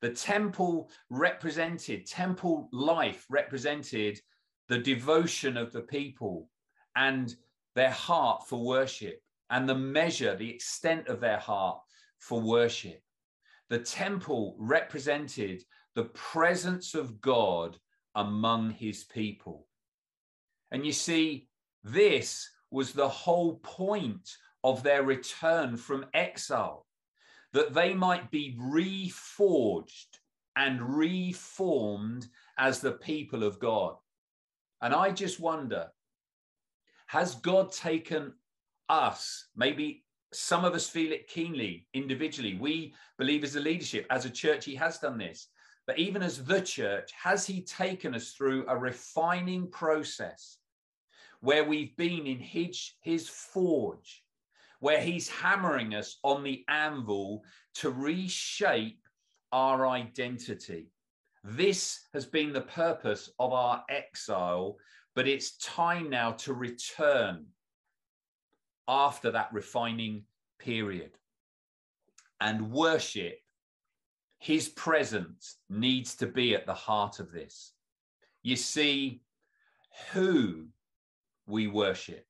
The 0.00 0.10
temple 0.10 0.90
represented, 1.10 2.06
temple 2.06 2.68
life 2.72 3.24
represented 3.30 4.20
the 4.68 4.78
devotion 4.78 5.56
of 5.56 5.72
the 5.72 5.82
people 5.82 6.48
and 6.96 7.34
their 7.74 7.90
heart 7.90 8.46
for 8.48 8.64
worship 8.64 9.20
and 9.50 9.68
the 9.68 9.74
measure, 9.74 10.34
the 10.36 10.50
extent 10.50 11.08
of 11.08 11.20
their 11.20 11.38
heart 11.38 11.80
for 12.18 12.40
worship. 12.40 13.02
The 13.68 13.78
temple 13.78 14.56
represented 14.58 15.62
the 15.94 16.04
presence 16.04 16.94
of 16.94 17.20
God 17.20 17.78
among 18.14 18.70
his 18.70 19.04
people. 19.04 19.66
And 20.70 20.84
you 20.84 20.92
see, 20.92 21.48
this 21.82 22.48
was 22.70 22.92
the 22.92 23.08
whole 23.08 23.56
point 23.56 24.36
of 24.64 24.82
their 24.82 25.02
return 25.02 25.76
from 25.76 26.06
exile, 26.14 26.86
that 27.52 27.74
they 27.74 27.94
might 27.94 28.30
be 28.30 28.56
reforged 28.58 30.18
and 30.56 30.80
reformed 30.96 32.26
as 32.58 32.80
the 32.80 32.92
people 32.92 33.42
of 33.42 33.58
God. 33.58 33.96
And 34.84 34.92
I 34.92 35.10
just 35.12 35.40
wonder 35.40 35.88
has 37.06 37.36
God 37.36 37.72
taken 37.72 38.34
us, 38.90 39.48
maybe 39.56 40.04
some 40.32 40.64
of 40.64 40.74
us 40.74 40.88
feel 40.88 41.10
it 41.10 41.26
keenly 41.26 41.86
individually. 41.94 42.58
We 42.60 42.94
believe 43.16 43.44
as 43.44 43.56
a 43.56 43.60
leadership, 43.60 44.06
as 44.10 44.26
a 44.26 44.30
church, 44.30 44.66
He 44.66 44.74
has 44.74 44.98
done 44.98 45.16
this. 45.16 45.48
But 45.86 45.98
even 45.98 46.22
as 46.22 46.44
the 46.44 46.60
church, 46.60 47.12
has 47.22 47.46
He 47.46 47.62
taken 47.62 48.14
us 48.14 48.32
through 48.32 48.66
a 48.68 48.76
refining 48.76 49.70
process 49.70 50.58
where 51.40 51.64
we've 51.64 51.96
been 51.96 52.26
in 52.26 52.38
His, 52.38 52.92
his 53.00 53.26
forge, 53.26 54.22
where 54.80 55.00
He's 55.00 55.30
hammering 55.30 55.94
us 55.94 56.18
on 56.22 56.42
the 56.42 56.62
anvil 56.68 57.42
to 57.76 57.90
reshape 57.90 59.00
our 59.50 59.86
identity? 59.86 60.90
This 61.46 62.00
has 62.14 62.24
been 62.24 62.54
the 62.54 62.62
purpose 62.62 63.30
of 63.38 63.52
our 63.52 63.84
exile, 63.90 64.78
but 65.14 65.28
it's 65.28 65.58
time 65.58 66.08
now 66.08 66.32
to 66.32 66.54
return 66.54 67.44
after 68.88 69.30
that 69.30 69.52
refining 69.52 70.24
period. 70.58 71.10
And 72.40 72.72
worship, 72.72 73.38
his 74.38 74.70
presence 74.70 75.58
needs 75.68 76.16
to 76.16 76.26
be 76.26 76.54
at 76.54 76.64
the 76.64 76.74
heart 76.74 77.20
of 77.20 77.30
this. 77.30 77.74
You 78.42 78.56
see, 78.56 79.20
who 80.12 80.68
we 81.46 81.66
worship, 81.66 82.26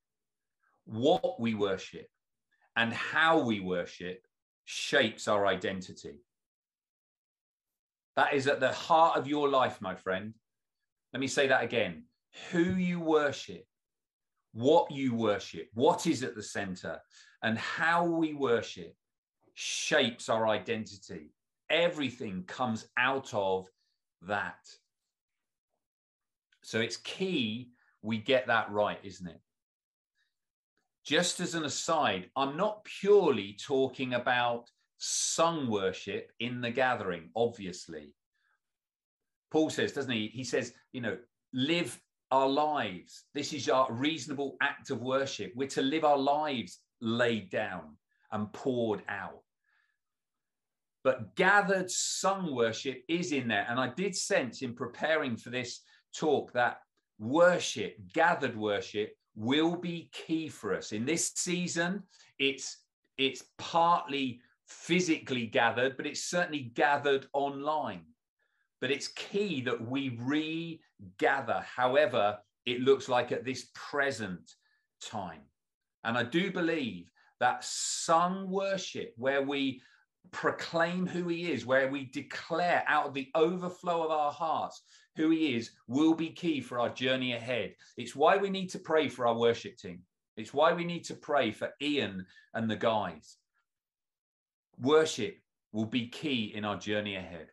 what 0.86 1.40
we 1.40 1.54
worship, 1.54 2.08
and 2.76 2.92
how 2.92 3.38
we 3.38 3.60
worship 3.60 4.26
shapes 4.64 5.28
our 5.28 5.46
identity. 5.46 6.23
That 8.16 8.34
is 8.34 8.46
at 8.46 8.60
the 8.60 8.72
heart 8.72 9.16
of 9.16 9.26
your 9.26 9.48
life, 9.48 9.80
my 9.80 9.94
friend. 9.94 10.34
Let 11.12 11.20
me 11.20 11.26
say 11.26 11.48
that 11.48 11.64
again. 11.64 12.04
Who 12.50 12.62
you 12.62 13.00
worship, 13.00 13.64
what 14.52 14.90
you 14.90 15.14
worship, 15.14 15.68
what 15.74 16.06
is 16.06 16.22
at 16.22 16.34
the 16.34 16.42
center, 16.42 17.00
and 17.42 17.58
how 17.58 18.04
we 18.04 18.34
worship 18.34 18.94
shapes 19.54 20.28
our 20.28 20.48
identity. 20.48 21.32
Everything 21.70 22.44
comes 22.46 22.86
out 22.96 23.32
of 23.32 23.66
that. 24.22 24.58
So 26.62 26.80
it's 26.80 26.96
key 26.96 27.70
we 28.02 28.18
get 28.18 28.46
that 28.46 28.70
right, 28.70 28.98
isn't 29.02 29.26
it? 29.26 29.40
Just 31.04 31.40
as 31.40 31.54
an 31.54 31.64
aside, 31.64 32.30
I'm 32.34 32.56
not 32.56 32.84
purely 32.84 33.56
talking 33.60 34.14
about 34.14 34.70
sung 35.04 35.68
worship 35.68 36.32
in 36.40 36.60
the 36.60 36.70
gathering, 36.70 37.28
obviously. 37.36 38.14
Paul 39.50 39.70
says, 39.70 39.92
doesn't 39.92 40.10
he? 40.10 40.28
He 40.28 40.44
says, 40.44 40.72
you 40.92 41.00
know, 41.00 41.18
live 41.52 42.00
our 42.30 42.48
lives. 42.48 43.24
This 43.34 43.52
is 43.52 43.68
our 43.68 43.92
reasonable 43.92 44.56
act 44.62 44.90
of 44.90 45.02
worship. 45.02 45.52
We're 45.54 45.68
to 45.68 45.82
live 45.82 46.04
our 46.04 46.18
lives 46.18 46.80
laid 47.00 47.50
down 47.50 47.96
and 48.32 48.52
poured 48.52 49.02
out. 49.08 49.40
But 51.04 51.36
gathered 51.36 51.90
sung 51.90 52.54
worship 52.54 53.02
is 53.08 53.32
in 53.32 53.46
there. 53.48 53.66
And 53.68 53.78
I 53.78 53.88
did 53.88 54.16
sense 54.16 54.62
in 54.62 54.74
preparing 54.74 55.36
for 55.36 55.50
this 55.50 55.82
talk 56.16 56.52
that 56.54 56.78
worship, 57.18 57.96
gathered 58.14 58.56
worship, 58.56 59.12
will 59.36 59.76
be 59.76 60.08
key 60.12 60.48
for 60.48 60.74
us. 60.74 60.92
In 60.92 61.04
this 61.04 61.32
season, 61.34 62.02
it's 62.38 62.78
it's 63.18 63.44
partly 63.58 64.40
physically 64.82 65.46
gathered, 65.46 65.96
but 65.96 66.06
it's 66.06 66.24
certainly 66.24 66.72
gathered 66.74 67.26
online. 67.32 68.02
But 68.80 68.90
it's 68.90 69.08
key 69.08 69.62
that 69.62 69.80
we 69.88 70.18
regather, 70.20 71.64
however, 71.64 72.38
it 72.66 72.80
looks 72.80 73.08
like 73.08 73.32
at 73.32 73.44
this 73.44 73.70
present 73.74 74.54
time. 75.00 75.42
And 76.04 76.18
I 76.18 76.22
do 76.22 76.50
believe 76.50 77.10
that 77.40 77.64
sung 77.64 78.50
worship, 78.50 79.12
where 79.16 79.42
we 79.42 79.80
proclaim 80.30 81.06
who 81.06 81.28
he 81.28 81.50
is, 81.50 81.64
where 81.64 81.88
we 81.88 82.06
declare 82.06 82.84
out 82.86 83.06
of 83.06 83.14
the 83.14 83.30
overflow 83.34 84.02
of 84.02 84.10
our 84.10 84.32
hearts 84.32 84.82
who 85.16 85.30
he 85.30 85.54
is, 85.54 85.70
will 85.86 86.14
be 86.14 86.30
key 86.30 86.60
for 86.60 86.78
our 86.78 86.90
journey 86.90 87.34
ahead. 87.34 87.74
It's 87.96 88.16
why 88.16 88.36
we 88.36 88.50
need 88.50 88.68
to 88.70 88.78
pray 88.78 89.08
for 89.08 89.26
our 89.26 89.36
worship 89.36 89.76
team. 89.76 90.00
It's 90.36 90.52
why 90.52 90.72
we 90.72 90.84
need 90.84 91.04
to 91.04 91.14
pray 91.14 91.52
for 91.52 91.70
Ian 91.80 92.26
and 92.54 92.70
the 92.70 92.76
guys. 92.76 93.36
Worship 94.80 95.38
will 95.72 95.86
be 95.86 96.08
key 96.08 96.52
in 96.54 96.64
our 96.64 96.76
journey 96.76 97.16
ahead. 97.16 97.48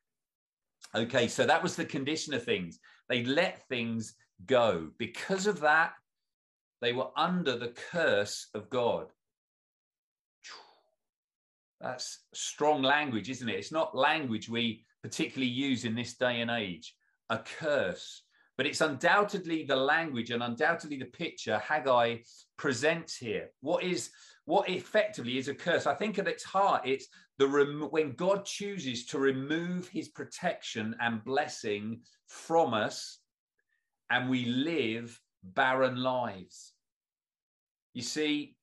Okay, 0.95 1.27
so 1.27 1.45
that 1.45 1.63
was 1.63 1.75
the 1.75 1.85
condition 1.85 2.33
of 2.33 2.43
things. 2.43 2.79
They 3.09 3.23
let 3.23 3.67
things 3.67 4.15
go. 4.45 4.89
Because 4.97 5.47
of 5.47 5.61
that, 5.61 5.93
they 6.81 6.93
were 6.93 7.09
under 7.15 7.57
the 7.57 7.73
curse 7.91 8.47
of 8.53 8.69
God. 8.69 9.07
That's 11.79 12.19
strong 12.33 12.83
language, 12.83 13.29
isn't 13.29 13.49
it? 13.49 13.57
It's 13.57 13.71
not 13.71 13.95
language 13.95 14.49
we 14.49 14.85
particularly 15.01 15.51
use 15.51 15.83
in 15.83 15.95
this 15.95 16.13
day 16.15 16.41
and 16.41 16.51
age. 16.51 16.95
A 17.29 17.39
curse. 17.39 18.23
But 18.57 18.65
it's 18.67 18.81
undoubtedly 18.81 19.63
the 19.63 19.75
language 19.75 20.29
and 20.31 20.43
undoubtedly 20.43 20.97
the 20.97 21.05
picture 21.05 21.57
Haggai 21.59 22.17
presents 22.57 23.15
here. 23.17 23.49
What 23.61 23.83
is 23.83 24.11
what 24.45 24.69
effectively 24.69 25.37
is 25.37 25.47
a 25.47 25.55
curse? 25.55 25.87
I 25.87 25.95
think 25.95 26.19
at 26.19 26.27
its 26.27 26.43
heart, 26.43 26.81
it's 26.85 27.07
the 27.37 27.47
rem- 27.47 27.87
when 27.91 28.13
God 28.13 28.45
chooses 28.45 29.05
to 29.07 29.19
remove 29.19 29.87
His 29.87 30.09
protection 30.09 30.95
and 30.99 31.23
blessing 31.23 32.01
from 32.27 32.73
us, 32.73 33.19
and 34.09 34.29
we 34.29 34.45
live 34.45 35.19
barren 35.43 35.95
lives. 35.95 36.73
You 37.93 38.01
see, 38.01 38.55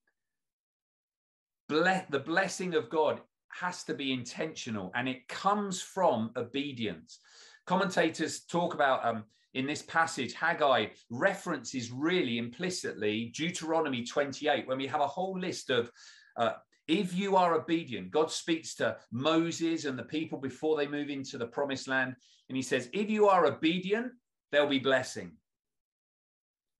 ble- 1.68 2.07
the 2.11 2.21
blessing 2.21 2.75
of 2.75 2.90
God 2.90 3.21
has 3.50 3.85
to 3.85 3.95
be 3.95 4.12
intentional, 4.12 4.92
and 4.95 5.09
it 5.09 5.26
comes 5.28 5.80
from 5.80 6.30
obedience. 6.37 7.18
Commentators 7.66 8.40
talk 8.40 8.75
about 8.75 9.04
um, 9.04 9.25
in 9.54 9.66
this 9.66 9.82
passage, 9.82 10.34
Haggai 10.34 10.88
references 11.10 11.90
really 11.90 12.38
implicitly 12.38 13.32
Deuteronomy 13.34 14.04
28, 14.04 14.66
when 14.66 14.78
we 14.78 14.86
have 14.86 15.00
a 15.00 15.06
whole 15.06 15.38
list 15.38 15.70
of 15.70 15.90
uh, 16.36 16.52
if 16.86 17.14
you 17.14 17.36
are 17.36 17.54
obedient, 17.54 18.10
God 18.10 18.30
speaks 18.30 18.74
to 18.76 18.96
Moses 19.12 19.84
and 19.84 19.98
the 19.98 20.04
people 20.04 20.38
before 20.38 20.76
they 20.76 20.86
move 20.86 21.10
into 21.10 21.36
the 21.36 21.46
promised 21.46 21.86
land. 21.86 22.14
And 22.48 22.56
he 22.56 22.62
says, 22.62 22.88
if 22.94 23.10
you 23.10 23.28
are 23.28 23.44
obedient, 23.44 24.12
there'll 24.50 24.68
be 24.68 24.78
blessing. 24.78 25.32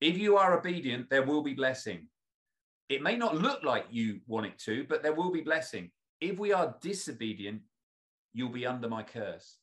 If 0.01 0.17
you 0.17 0.37
are 0.37 0.57
obedient, 0.57 1.09
there 1.09 1.23
will 1.23 1.43
be 1.43 1.53
blessing. 1.53 2.07
It 2.89 3.03
may 3.03 3.17
not 3.17 3.37
look 3.37 3.63
like 3.63 3.85
you 3.91 4.21
want 4.25 4.47
it 4.47 4.57
to, 4.59 4.85
but 4.89 5.03
there 5.03 5.13
will 5.13 5.31
be 5.31 5.41
blessing. 5.41 5.91
If 6.21 6.39
we 6.39 6.53
are 6.53 6.75
disobedient, 6.81 7.61
you'll 8.33 8.49
be 8.49 8.65
under 8.65 8.89
my 8.89 9.03
curse. 9.03 9.57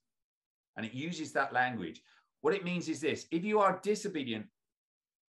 And 0.77 0.87
it 0.87 0.95
uses 0.95 1.33
that 1.33 1.53
language. 1.53 2.03
What 2.47 2.55
it 2.55 2.65
means 2.65 2.89
is 2.89 3.01
this 3.01 3.27
if 3.33 3.45
you 3.45 3.59
are 3.59 3.81
disobedient, 3.83 4.47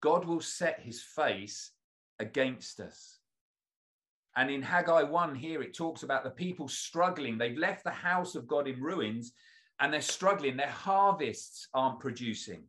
God 0.00 0.24
will 0.24 0.40
set 0.40 0.80
his 0.80 1.00
face 1.00 1.70
against 2.18 2.80
us. 2.80 3.20
And 4.34 4.50
in 4.50 4.62
Haggai 4.62 5.04
1 5.04 5.36
here, 5.36 5.62
it 5.62 5.76
talks 5.76 6.02
about 6.02 6.24
the 6.24 6.30
people 6.30 6.66
struggling. 6.66 7.38
They've 7.38 7.56
left 7.56 7.84
the 7.84 7.90
house 7.90 8.34
of 8.34 8.48
God 8.48 8.66
in 8.66 8.82
ruins 8.82 9.32
and 9.78 9.92
they're 9.92 10.00
struggling. 10.00 10.56
Their 10.56 10.66
harvests 10.66 11.68
aren't 11.72 12.00
producing. 12.00 12.64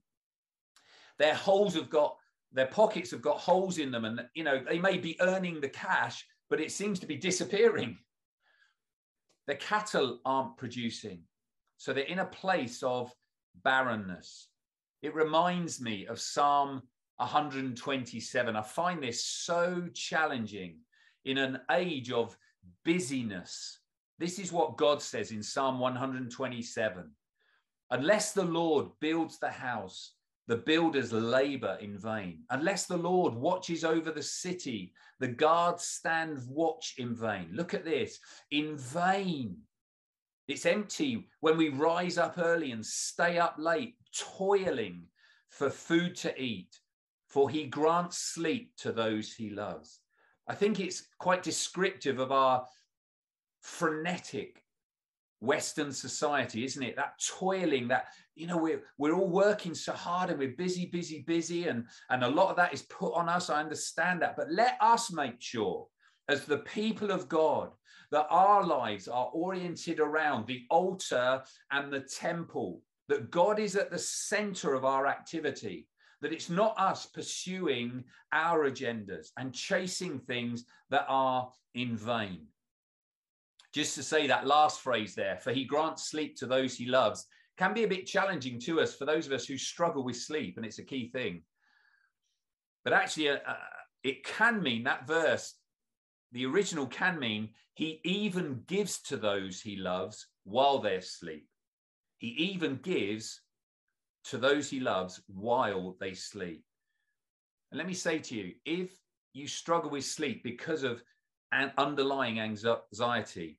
Their 1.17 1.33
holes 1.33 1.73
have 1.73 1.89
got, 1.89 2.15
their 2.53 2.67
pockets 2.67 3.09
have 3.09 3.23
got 3.23 3.39
holes 3.39 3.79
in 3.79 3.89
them. 3.89 4.05
And, 4.05 4.27
you 4.35 4.43
know, 4.43 4.63
they 4.63 4.77
may 4.77 4.99
be 4.99 5.19
earning 5.21 5.59
the 5.59 5.69
cash, 5.69 6.23
but 6.51 6.61
it 6.61 6.71
seems 6.71 6.99
to 6.99 7.07
be 7.07 7.15
disappearing. 7.15 7.97
The 9.47 9.55
cattle 9.55 10.19
aren't 10.23 10.55
producing. 10.55 11.23
So 11.77 11.93
they're 11.93 12.03
in 12.03 12.19
a 12.19 12.25
place 12.25 12.83
of 12.83 13.11
barrenness. 13.63 14.49
It 15.01 15.15
reminds 15.15 15.81
me 15.81 16.07
of 16.07 16.19
Psalm 16.19 16.81
127. 17.17 18.55
I 18.55 18.61
find 18.61 19.01
this 19.01 19.23
so 19.23 19.87
challenging 19.93 20.79
in 21.25 21.37
an 21.37 21.59
age 21.71 22.11
of 22.11 22.37
busyness. 22.83 23.79
This 24.17 24.39
is 24.39 24.51
what 24.51 24.77
God 24.77 25.01
says 25.01 25.31
in 25.31 25.43
Psalm 25.43 25.79
127 25.79 27.11
Unless 27.91 28.33
the 28.33 28.43
Lord 28.43 28.87
builds 28.99 29.37
the 29.37 29.49
house, 29.49 30.13
the 30.47 30.57
builders 30.57 31.11
labor 31.11 31.77
in 31.81 31.97
vain. 31.97 32.43
Unless 32.49 32.85
the 32.85 32.97
Lord 32.97 33.33
watches 33.33 33.83
over 33.83 34.11
the 34.11 34.23
city, 34.23 34.93
the 35.19 35.27
guards 35.27 35.83
stand 35.83 36.39
watch 36.47 36.95
in 36.97 37.15
vain. 37.15 37.49
Look 37.53 37.73
at 37.73 37.85
this 37.85 38.19
in 38.51 38.77
vain 38.77 39.57
it's 40.47 40.65
empty 40.65 41.27
when 41.39 41.57
we 41.57 41.69
rise 41.69 42.17
up 42.17 42.37
early 42.37 42.71
and 42.71 42.85
stay 42.85 43.39
up 43.39 43.55
late, 43.57 43.95
toiling 44.37 45.03
for 45.49 45.69
food 45.69 46.15
to 46.17 46.41
eat, 46.41 46.79
for 47.27 47.49
he 47.49 47.65
grants 47.65 48.17
sleep 48.17 48.73
to 48.77 48.91
those 48.91 49.33
he 49.33 49.49
loves. 49.49 49.99
I 50.47 50.53
think 50.53 50.79
it's 50.79 51.07
quite 51.19 51.41
descriptive 51.41 52.19
of 52.19 52.31
our 52.31 52.65
frenetic 53.61 54.61
Western 55.41 55.91
society, 55.91 56.63
isn't 56.63 56.83
it? 56.83 56.95
That 56.95 57.19
toiling, 57.19 57.87
that, 57.87 58.07
you 58.35 58.47
know, 58.47 58.57
we're, 58.57 58.83
we're 58.97 59.13
all 59.13 59.29
working 59.29 59.73
so 59.73 59.93
hard 59.93 60.29
and 60.29 60.39
we're 60.39 60.55
busy, 60.55 60.85
busy, 60.85 61.23
busy. 61.25 61.67
And, 61.67 61.85
and 62.09 62.23
a 62.23 62.29
lot 62.29 62.49
of 62.49 62.55
that 62.57 62.73
is 62.73 62.83
put 62.83 63.13
on 63.13 63.29
us. 63.29 63.49
I 63.49 63.59
understand 63.59 64.21
that. 64.21 64.35
But 64.37 64.51
let 64.51 64.77
us 64.81 65.11
make 65.11 65.41
sure, 65.41 65.87
as 66.29 66.45
the 66.45 66.59
people 66.59 67.11
of 67.11 67.27
God, 67.27 67.71
that 68.11 68.27
our 68.29 68.63
lives 68.63 69.07
are 69.07 69.29
oriented 69.33 69.99
around 69.99 70.47
the 70.47 70.63
altar 70.69 71.41
and 71.71 71.91
the 71.91 72.01
temple, 72.01 72.81
that 73.07 73.31
God 73.31 73.59
is 73.59 73.75
at 73.75 73.91
the 73.91 73.99
center 73.99 74.73
of 74.73 74.85
our 74.85 75.07
activity, 75.07 75.87
that 76.21 76.33
it's 76.33 76.49
not 76.49 76.79
us 76.79 77.05
pursuing 77.05 78.03
our 78.31 78.69
agendas 78.69 79.27
and 79.37 79.53
chasing 79.53 80.19
things 80.19 80.65
that 80.89 81.05
are 81.07 81.49
in 81.73 81.95
vain. 81.95 82.47
Just 83.73 83.95
to 83.95 84.03
say 84.03 84.25
that 84.27 84.47
last 84.47 84.79
phrase 84.81 85.15
there, 85.15 85.37
for 85.37 85.51
he 85.51 85.65
grants 85.65 86.09
sleep 86.09 86.37
to 86.37 86.45
those 86.45 86.75
he 86.75 86.85
loves, 86.85 87.25
can 87.57 87.73
be 87.73 87.83
a 87.83 87.87
bit 87.87 88.05
challenging 88.05 88.59
to 88.61 88.79
us 88.81 88.95
for 88.95 89.05
those 89.05 89.27
of 89.27 89.33
us 89.33 89.45
who 89.45 89.57
struggle 89.57 90.03
with 90.03 90.17
sleep, 90.17 90.57
and 90.57 90.65
it's 90.65 90.79
a 90.79 90.83
key 90.83 91.09
thing. 91.09 91.41
But 92.83 92.93
actually, 92.93 93.29
uh, 93.29 93.37
uh 93.47 93.55
it 94.03 94.23
can 94.23 94.61
mean 94.61 94.83
that 94.83 95.07
verse 95.07 95.55
the 96.35 96.45
original 96.45 96.85
can 96.85 97.17
mean 97.17 97.47
he 97.75 98.01
even 98.03 98.61
gives 98.67 99.01
to 99.03 99.15
those 99.15 99.61
he 99.61 99.77
loves 99.77 100.27
while 100.43 100.79
they're 100.79 100.97
asleep. 100.97 101.47
He 102.17 102.27
even 102.27 102.75
gives 102.83 103.39
to 104.25 104.37
those 104.37 104.69
he 104.69 104.81
loves 104.81 105.21
while 105.27 105.95
they 106.01 106.13
sleep. 106.13 106.65
And 107.71 107.77
let 107.77 107.87
me 107.87 107.93
say 107.93 108.19
to 108.19 108.35
you 108.35 108.51
if 108.65 108.91
you 109.31 109.47
struggle 109.47 109.89
with 109.89 110.03
sleep 110.03 110.43
because 110.43 110.83
of 110.83 111.01
an 111.53 111.71
underlying 111.77 112.41
anxiety, 112.41 113.57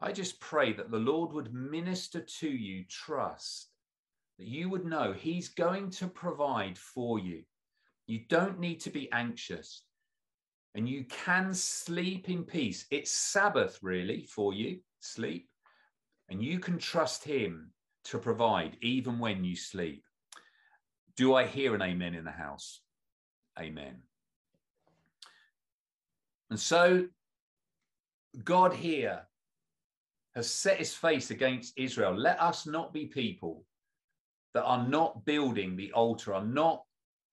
I 0.00 0.12
just 0.12 0.38
pray 0.38 0.72
that 0.74 0.92
the 0.92 0.98
Lord 0.98 1.32
would 1.32 1.52
minister 1.52 2.20
to 2.20 2.48
you 2.48 2.84
trust, 2.88 3.70
that 4.38 4.46
you 4.46 4.68
would 4.68 4.84
know 4.84 5.12
He's 5.12 5.48
going 5.48 5.90
to 5.90 6.06
provide 6.06 6.78
for 6.78 7.18
you. 7.18 7.42
You 8.06 8.20
don't 8.28 8.60
need 8.60 8.78
to 8.82 8.90
be 8.90 9.10
anxious 9.10 9.82
and 10.74 10.88
you 10.88 11.04
can 11.04 11.52
sleep 11.52 12.28
in 12.28 12.44
peace. 12.44 12.86
It's 12.90 13.10
Sabbath, 13.10 13.78
really, 13.82 14.24
for 14.24 14.54
you, 14.54 14.80
sleep. 15.00 15.48
And 16.28 16.42
you 16.42 16.60
can 16.60 16.78
trust 16.78 17.24
Him 17.24 17.72
to 18.04 18.18
provide 18.18 18.76
even 18.80 19.18
when 19.18 19.44
you 19.44 19.56
sleep. 19.56 20.04
Do 21.16 21.34
I 21.34 21.46
hear 21.46 21.74
an 21.74 21.82
amen 21.82 22.14
in 22.14 22.24
the 22.24 22.30
house? 22.30 22.80
Amen. 23.58 23.96
And 26.50 26.58
so, 26.58 27.06
God 28.44 28.72
here 28.72 29.22
has 30.34 30.50
set 30.50 30.78
his 30.78 30.94
face 30.94 31.30
against 31.30 31.74
Israel. 31.76 32.16
Let 32.16 32.40
us 32.40 32.66
not 32.66 32.92
be 32.92 33.06
people 33.06 33.64
that 34.54 34.64
are 34.64 34.86
not 34.86 35.24
building 35.24 35.76
the 35.76 35.92
altar, 35.92 36.34
are 36.34 36.44
not 36.44 36.82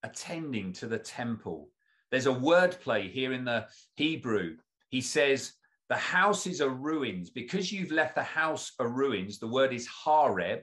attending 0.04 0.74
to 0.74 0.88
the 0.88 1.00
temple. 1.00 1.70
There's 2.12 2.28
a 2.28 2.34
wordplay 2.34 3.12
here 3.12 3.34
in 3.34 3.46
the 3.46 3.68
Hebrew. 3.96 4.58
He 4.90 5.02
says, 5.02 5.54
The 5.90 5.98
houses 5.98 6.62
are 6.62 6.70
ruins. 6.70 7.30
Because 7.30 7.72
you've 7.72 7.92
left 7.92 8.16
the 8.16 8.24
house 8.24 8.72
a 8.80 8.88
ruins, 8.88 9.40
the 9.40 9.48
word 9.48 9.74
is 9.74 9.88
hareb. 9.88 10.62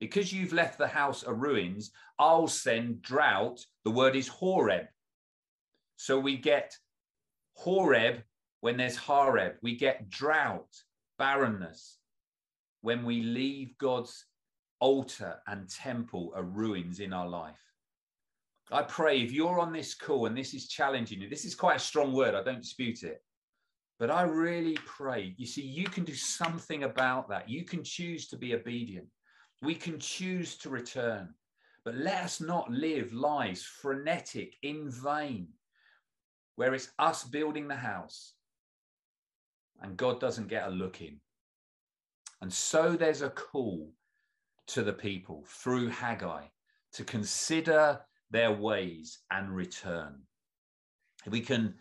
Because 0.00 0.32
you've 0.32 0.52
left 0.52 0.78
the 0.78 0.86
house 0.86 1.24
a 1.24 1.32
ruins, 1.32 1.90
I'll 2.18 2.46
send 2.46 3.02
drought. 3.02 3.64
The 3.84 3.90
word 3.90 4.16
is 4.16 4.28
horeb. 4.28 4.86
So 5.96 6.18
we 6.18 6.36
get 6.36 6.76
horeb 7.54 8.22
when 8.60 8.76
there's 8.76 8.96
hareb. 8.96 9.54
We 9.62 9.76
get 9.76 10.08
drought, 10.08 10.70
barrenness, 11.18 11.98
when 12.82 13.04
we 13.04 13.22
leave 13.22 13.76
God's 13.78 14.24
altar 14.80 15.40
and 15.46 15.68
temple 15.68 16.32
are 16.36 16.44
ruins 16.44 17.00
in 17.00 17.12
our 17.12 17.28
life. 17.28 17.67
I 18.70 18.82
pray 18.82 19.20
if 19.20 19.32
you're 19.32 19.60
on 19.60 19.72
this 19.72 19.94
call 19.94 20.26
and 20.26 20.36
this 20.36 20.54
is 20.54 20.68
challenging 20.68 21.20
you, 21.20 21.28
this 21.28 21.44
is 21.44 21.54
quite 21.54 21.76
a 21.76 21.80
strong 21.80 22.12
word, 22.12 22.34
I 22.34 22.42
don't 22.42 22.60
dispute 22.60 23.02
it. 23.02 23.22
But 23.98 24.10
I 24.10 24.22
really 24.22 24.76
pray, 24.84 25.34
you 25.36 25.46
see, 25.46 25.62
you 25.62 25.86
can 25.86 26.04
do 26.04 26.14
something 26.14 26.84
about 26.84 27.28
that. 27.30 27.48
You 27.48 27.64
can 27.64 27.82
choose 27.82 28.28
to 28.28 28.36
be 28.36 28.54
obedient. 28.54 29.06
We 29.62 29.74
can 29.74 29.98
choose 29.98 30.56
to 30.58 30.68
return. 30.68 31.34
But 31.84 31.96
let 31.96 32.22
us 32.22 32.40
not 32.40 32.70
live 32.70 33.12
lives 33.12 33.62
frenetic, 33.62 34.54
in 34.62 34.90
vain, 34.90 35.48
where 36.54 36.74
it's 36.74 36.90
us 36.98 37.24
building 37.24 37.66
the 37.66 37.76
house 37.76 38.34
and 39.80 39.96
God 39.96 40.20
doesn't 40.20 40.48
get 40.48 40.66
a 40.66 40.70
look 40.70 41.00
in. 41.00 41.20
And 42.40 42.52
so 42.52 42.92
there's 42.92 43.22
a 43.22 43.30
call 43.30 43.92
to 44.68 44.82
the 44.82 44.92
people 44.92 45.44
through 45.46 45.88
Haggai 45.88 46.44
to 46.92 47.04
consider 47.04 48.00
their 48.30 48.52
ways 48.52 49.18
and 49.30 49.54
return. 49.54 50.20
If 51.26 51.32
we 51.32 51.40
can 51.40 51.74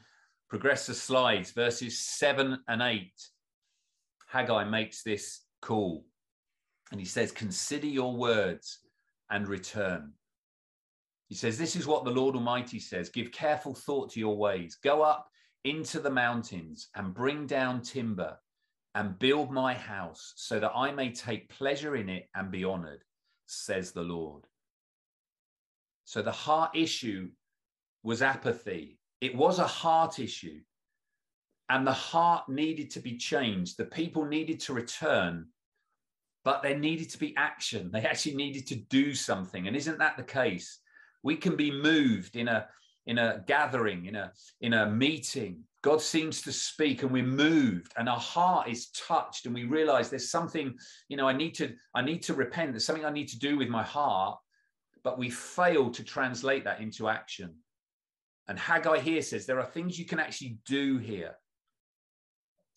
progress 0.49 0.87
the 0.87 0.93
slides, 0.93 1.51
verses 1.51 1.99
seven 1.99 2.59
and 2.67 2.81
eight, 2.81 3.13
Haggai 4.27 4.65
makes 4.65 5.03
this 5.03 5.41
call 5.61 6.05
and 6.91 6.99
he 6.99 7.05
says, 7.05 7.31
Consider 7.31 7.87
your 7.87 8.15
words 8.15 8.79
and 9.29 9.47
return. 9.47 10.13
He 11.27 11.35
says, 11.35 11.57
This 11.57 11.75
is 11.75 11.87
what 11.87 12.05
the 12.05 12.11
Lord 12.11 12.35
Almighty 12.35 12.79
says 12.79 13.09
Give 13.09 13.31
careful 13.31 13.73
thought 13.73 14.11
to 14.11 14.19
your 14.19 14.37
ways. 14.37 14.77
Go 14.83 15.01
up 15.01 15.27
into 15.63 15.99
the 15.99 16.09
mountains 16.09 16.89
and 16.95 17.13
bring 17.13 17.45
down 17.45 17.81
timber 17.81 18.37
and 18.95 19.19
build 19.19 19.51
my 19.51 19.73
house 19.73 20.33
so 20.37 20.59
that 20.59 20.71
I 20.73 20.91
may 20.91 21.11
take 21.11 21.49
pleasure 21.49 21.95
in 21.97 22.09
it 22.09 22.29
and 22.35 22.51
be 22.51 22.63
honored, 22.63 23.03
says 23.45 23.91
the 23.91 24.01
Lord. 24.01 24.45
So 26.07 26.21
the 26.21 26.31
heart 26.31 26.71
issue 26.73 27.31
was 28.01 28.21
apathy. 28.21 28.97
It 29.19 29.35
was 29.35 29.59
a 29.59 29.67
heart 29.67 30.19
issue. 30.19 30.61
And 31.67 31.85
the 31.85 31.91
heart 31.91 32.47
needed 32.47 32.91
to 32.91 33.01
be 33.01 33.17
changed. 33.17 33.75
The 33.75 33.83
people 33.83 34.23
needed 34.23 34.61
to 34.61 34.73
return, 34.73 35.47
but 36.45 36.63
there 36.63 36.79
needed 36.79 37.09
to 37.09 37.17
be 37.17 37.35
action. 37.35 37.91
They 37.91 38.05
actually 38.05 38.35
needed 38.35 38.67
to 38.67 38.75
do 38.75 39.13
something. 39.13 39.67
And 39.67 39.75
isn't 39.75 39.99
that 39.99 40.15
the 40.15 40.23
case? 40.23 40.79
We 41.23 41.35
can 41.35 41.57
be 41.57 41.71
moved 41.71 42.37
in 42.37 42.47
a 42.47 42.69
in 43.05 43.17
a 43.17 43.43
gathering, 43.45 44.05
in 44.05 44.15
a 44.15 44.31
in 44.61 44.75
a 44.75 44.89
meeting, 44.89 45.65
God 45.81 46.01
seems 46.01 46.41
to 46.43 46.51
speak 46.51 47.03
and 47.03 47.11
we're 47.11 47.23
moved 47.23 47.93
and 47.97 48.09
our 48.09 48.19
heart 48.19 48.67
is 48.67 48.89
touched 48.89 49.45
and 49.45 49.53
we 49.53 49.63
realize 49.63 50.09
there's 50.09 50.31
something, 50.31 50.73
you 51.07 51.17
know, 51.17 51.27
I 51.27 51.33
need 51.33 51.53
to, 51.55 51.73
I 51.93 52.01
need 52.01 52.23
to 52.23 52.33
repent. 52.33 52.71
There's 52.71 52.85
something 52.85 53.05
I 53.05 53.11
need 53.11 53.29
to 53.29 53.39
do 53.39 53.57
with 53.57 53.69
my 53.69 53.83
heart, 53.83 54.37
but 55.03 55.17
we 55.17 55.29
fail 55.29 55.89
to 55.91 56.03
translate 56.03 56.63
that 56.63 56.81
into 56.81 57.07
action. 57.07 57.53
And 58.47 58.57
Haggai 58.57 58.99
here 58.99 59.21
says 59.21 59.45
there 59.45 59.59
are 59.59 59.65
things 59.65 59.99
you 59.99 60.05
can 60.05 60.19
actually 60.19 60.57
do 60.65 60.97
here. 60.97 61.35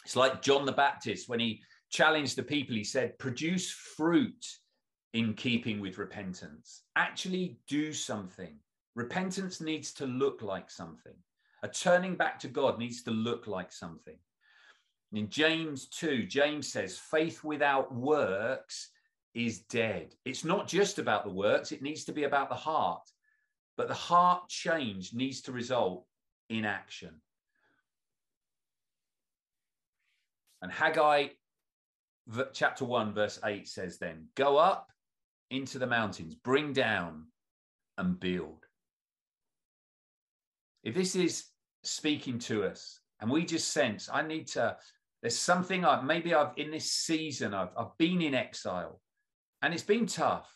It's 0.04 0.16
like 0.16 0.42
John 0.42 0.66
the 0.66 0.72
Baptist 0.72 1.28
when 1.28 1.40
he 1.40 1.62
challenged 1.90 2.36
the 2.36 2.42
people, 2.42 2.74
he 2.74 2.84
said, 2.84 3.18
produce 3.18 3.70
fruit 3.70 4.44
in 5.12 5.34
keeping 5.34 5.80
with 5.80 5.98
repentance. 5.98 6.82
Actually 6.96 7.58
do 7.68 7.92
something. 7.92 8.56
Repentance 8.94 9.60
needs 9.60 9.92
to 9.94 10.06
look 10.06 10.42
like 10.42 10.70
something. 10.70 11.14
A 11.62 11.68
turning 11.68 12.14
back 12.14 12.38
to 12.40 12.48
God 12.48 12.78
needs 12.78 13.02
to 13.04 13.10
look 13.10 13.46
like 13.46 13.72
something. 13.72 14.16
In 15.12 15.28
James 15.28 15.88
2, 15.88 16.26
James 16.26 16.72
says, 16.72 16.96
faith 16.96 17.42
without 17.42 17.94
works 17.94 18.90
is 19.34 19.60
dead. 19.60 20.14
It's 20.24 20.44
not 20.44 20.68
just 20.68 20.98
about 20.98 21.24
the 21.24 21.30
works, 21.30 21.72
it 21.72 21.82
needs 21.82 22.04
to 22.04 22.12
be 22.12 22.24
about 22.24 22.48
the 22.48 22.54
heart. 22.54 23.02
But 23.76 23.88
the 23.88 23.94
heart 23.94 24.48
change 24.48 25.14
needs 25.14 25.42
to 25.42 25.52
result 25.52 26.04
in 26.48 26.64
action. 26.64 27.20
And 30.62 30.70
Haggai 30.70 31.28
chapter 32.52 32.84
1, 32.84 33.14
verse 33.14 33.38
8 33.44 33.66
says, 33.66 33.98
Then 33.98 34.26
go 34.34 34.58
up 34.58 34.88
into 35.50 35.78
the 35.78 35.86
mountains, 35.86 36.34
bring 36.34 36.72
down 36.72 37.26
and 37.96 38.20
build. 38.20 38.66
If 40.82 40.94
this 40.94 41.14
is 41.14 41.46
speaking 41.82 42.38
to 42.40 42.64
us 42.64 43.00
and 43.20 43.30
we 43.30 43.44
just 43.44 43.72
sense, 43.72 44.08
I 44.12 44.22
need 44.22 44.48
to, 44.48 44.76
there's 45.22 45.38
something 45.38 45.84
I've 45.84 46.04
maybe 46.04 46.34
I've 46.34 46.56
in 46.56 46.70
this 46.70 46.90
season, 46.90 47.54
I've, 47.54 47.70
I've 47.76 47.96
been 47.98 48.22
in 48.22 48.34
exile 48.34 49.00
and 49.62 49.74
it's 49.74 49.82
been 49.82 50.06
tough, 50.06 50.48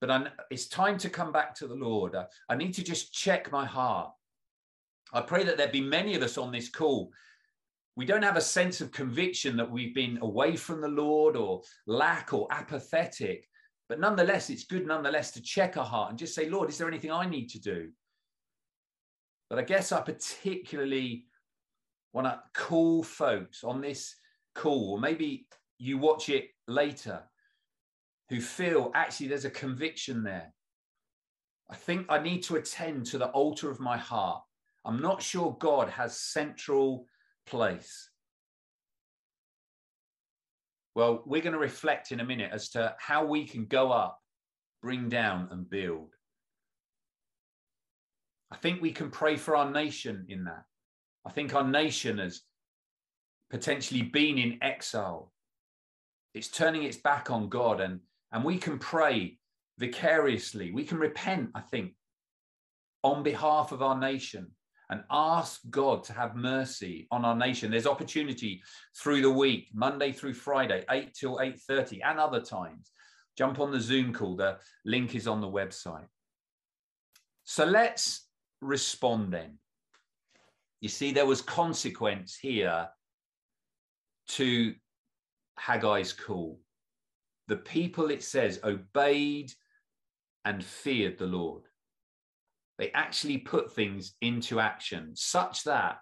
but 0.00 0.10
I'm, 0.10 0.28
it's 0.50 0.68
time 0.68 0.98
to 0.98 1.10
come 1.10 1.32
back 1.32 1.54
to 1.56 1.66
the 1.66 1.74
Lord. 1.74 2.14
I, 2.14 2.26
I 2.48 2.54
need 2.56 2.74
to 2.74 2.84
just 2.84 3.12
check 3.12 3.50
my 3.50 3.64
heart. 3.64 4.10
I 5.12 5.22
pray 5.22 5.44
that 5.44 5.56
there 5.56 5.68
be 5.68 5.80
many 5.80 6.14
of 6.14 6.22
us 6.22 6.38
on 6.38 6.52
this 6.52 6.68
call. 6.68 7.10
We 7.96 8.04
don't 8.04 8.22
have 8.22 8.36
a 8.36 8.42
sense 8.42 8.80
of 8.80 8.92
conviction 8.92 9.56
that 9.56 9.70
we've 9.70 9.94
been 9.94 10.18
away 10.22 10.54
from 10.54 10.80
the 10.80 10.88
Lord 10.88 11.34
or 11.34 11.62
lack 11.86 12.32
or 12.32 12.46
apathetic, 12.50 13.48
but 13.88 13.98
nonetheless, 13.98 14.50
it's 14.50 14.64
good 14.64 14.86
nonetheless 14.86 15.30
to 15.32 15.42
check 15.42 15.76
our 15.76 15.84
heart 15.84 16.10
and 16.10 16.18
just 16.18 16.34
say, 16.34 16.48
Lord, 16.48 16.68
is 16.68 16.78
there 16.78 16.88
anything 16.88 17.10
I 17.10 17.26
need 17.26 17.48
to 17.50 17.60
do? 17.60 17.88
But 19.48 19.58
I 19.58 19.62
guess 19.62 19.92
I 19.92 20.02
particularly 20.02 21.24
want 22.12 22.26
to 22.26 22.40
call 22.54 23.02
folks 23.02 23.64
on 23.64 23.80
this 23.80 24.14
call, 24.54 24.92
or 24.92 25.00
maybe 25.00 25.46
you 25.78 25.96
watch 25.96 26.28
it 26.28 26.50
later, 26.66 27.22
who 28.28 28.40
feel 28.40 28.90
actually 28.94 29.28
there's 29.28 29.44
a 29.44 29.50
conviction 29.50 30.22
there. 30.22 30.52
I 31.70 31.76
think 31.76 32.06
I 32.08 32.18
need 32.18 32.42
to 32.44 32.56
attend 32.56 33.06
to 33.06 33.18
the 33.18 33.28
altar 33.28 33.70
of 33.70 33.80
my 33.80 33.96
heart. 33.96 34.42
I'm 34.84 35.00
not 35.00 35.22
sure 35.22 35.56
God 35.58 35.90
has 35.90 36.18
central 36.18 37.06
place. 37.46 38.10
Well, 40.94 41.22
we're 41.26 41.42
going 41.42 41.52
to 41.52 41.58
reflect 41.58 42.10
in 42.10 42.20
a 42.20 42.24
minute 42.24 42.50
as 42.52 42.70
to 42.70 42.94
how 42.98 43.24
we 43.24 43.44
can 43.44 43.66
go 43.66 43.92
up, 43.92 44.18
bring 44.82 45.08
down, 45.08 45.48
and 45.50 45.68
build. 45.68 46.14
I 48.50 48.56
think 48.56 48.80
we 48.80 48.92
can 48.92 49.10
pray 49.10 49.36
for 49.36 49.54
our 49.54 49.70
nation 49.70 50.26
in 50.28 50.44
that. 50.44 50.64
I 51.26 51.30
think 51.30 51.54
our 51.54 51.68
nation 51.68 52.18
has 52.18 52.40
potentially 53.50 54.02
been 54.02 54.38
in 54.38 54.58
exile. 54.62 55.32
It's 56.34 56.48
turning 56.48 56.82
its 56.82 56.96
back 56.96 57.30
on 57.30 57.48
God, 57.48 57.80
and, 57.80 58.00
and 58.32 58.44
we 58.44 58.58
can 58.58 58.78
pray 58.78 59.38
vicariously. 59.78 60.70
We 60.72 60.84
can 60.84 60.98
repent, 60.98 61.50
I 61.54 61.60
think, 61.60 61.94
on 63.02 63.22
behalf 63.22 63.72
of 63.72 63.82
our 63.82 63.98
nation 63.98 64.48
and 64.90 65.04
ask 65.10 65.60
God 65.70 66.02
to 66.04 66.12
have 66.12 66.34
mercy 66.34 67.06
on 67.10 67.24
our 67.24 67.36
nation. 67.36 67.70
There's 67.70 67.86
opportunity 67.86 68.62
through 68.96 69.22
the 69.22 69.30
week, 69.30 69.68
Monday 69.74 70.12
through 70.12 70.34
Friday, 70.34 70.84
8 70.90 71.14
till 71.14 71.38
8:30, 71.40 72.00
and 72.02 72.18
other 72.18 72.40
times. 72.40 72.92
Jump 73.36 73.60
on 73.60 73.70
the 73.70 73.80
Zoom 73.80 74.12
call. 74.12 74.36
The 74.36 74.58
link 74.84 75.14
is 75.14 75.28
on 75.28 75.40
the 75.40 75.46
website. 75.46 76.08
So 77.44 77.64
let's 77.64 78.28
respond 78.60 79.32
then. 79.32 79.58
You 80.80 80.88
see, 80.88 81.12
there 81.12 81.26
was 81.26 81.42
consequence 81.42 82.36
here 82.36 82.88
to 84.28 84.74
Haggai's 85.58 86.12
call. 86.12 86.60
The 87.48 87.56
people, 87.56 88.10
it 88.10 88.22
says, 88.22 88.60
obeyed 88.62 89.52
and 90.44 90.64
feared 90.64 91.18
the 91.18 91.26
Lord. 91.26 91.64
They 92.78 92.92
actually 92.92 93.38
put 93.38 93.72
things 93.72 94.14
into 94.20 94.60
action 94.60 95.10
such 95.14 95.64
that 95.64 95.98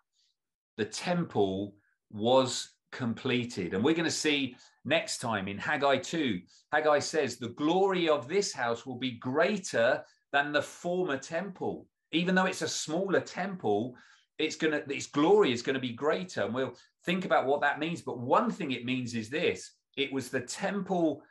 the 0.77 0.85
temple 0.85 1.75
was 2.11 2.71
completed. 2.93 3.73
And 3.73 3.83
we're 3.83 3.95
going 3.95 4.05
to 4.05 4.11
see 4.11 4.57
next 4.85 5.19
time 5.19 5.49
in 5.49 5.57
Haggai 5.57 5.99
2, 5.99 6.41
Haggai 6.73 6.99
says, 6.99 7.39
The 7.39 7.49
glory 7.51 8.09
of 8.09 8.29
this 8.29 8.53
house 8.53 8.85
will 8.85 8.99
be 8.99 9.13
greater 9.13 10.05
than 10.33 10.53
the 10.53 10.63
former 10.63 11.17
temple 11.17 11.89
even 12.13 12.35
though 12.35 12.47
it's 12.47 12.63
a 12.63 12.69
smaller 12.69 13.21
temple, 13.21 13.95
it's 14.39 14.57
going 14.57 14.73
to 14.73 14.95
its 14.95 15.07
glory 15.07 15.53
is 15.53 15.63
going 15.63 15.75
to 15.75 15.81
be 15.81 15.93
greater. 15.93 16.43
And 16.43 16.55
we'll 16.55 16.75
think 17.05 17.25
about 17.25 17.47
what 17.47 17.61
that 17.63 17.79
means. 17.79 18.03
But 18.03 18.19
one 18.19 18.51
thing 18.51 18.73
it 18.73 18.85
means 18.85 19.15
is 19.15 19.29
this: 19.29 19.73
it 19.97 20.13
was 20.13 20.29
the 20.29 20.41
temple 20.41 21.23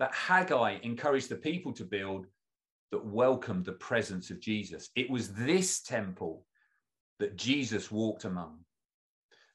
that 0.00 0.14
Haggai 0.14 0.78
encouraged 0.82 1.28
the 1.28 1.36
people 1.36 1.72
to 1.74 1.84
build 1.84 2.26
that 2.90 3.04
welcomed 3.04 3.66
the 3.66 3.72
presence 3.72 4.30
of 4.30 4.40
Jesus. 4.40 4.88
It 4.96 5.08
was 5.10 5.34
this 5.34 5.82
temple 5.82 6.46
that 7.20 7.36
Jesus 7.36 7.90
walked 7.92 8.24
among. 8.24 8.60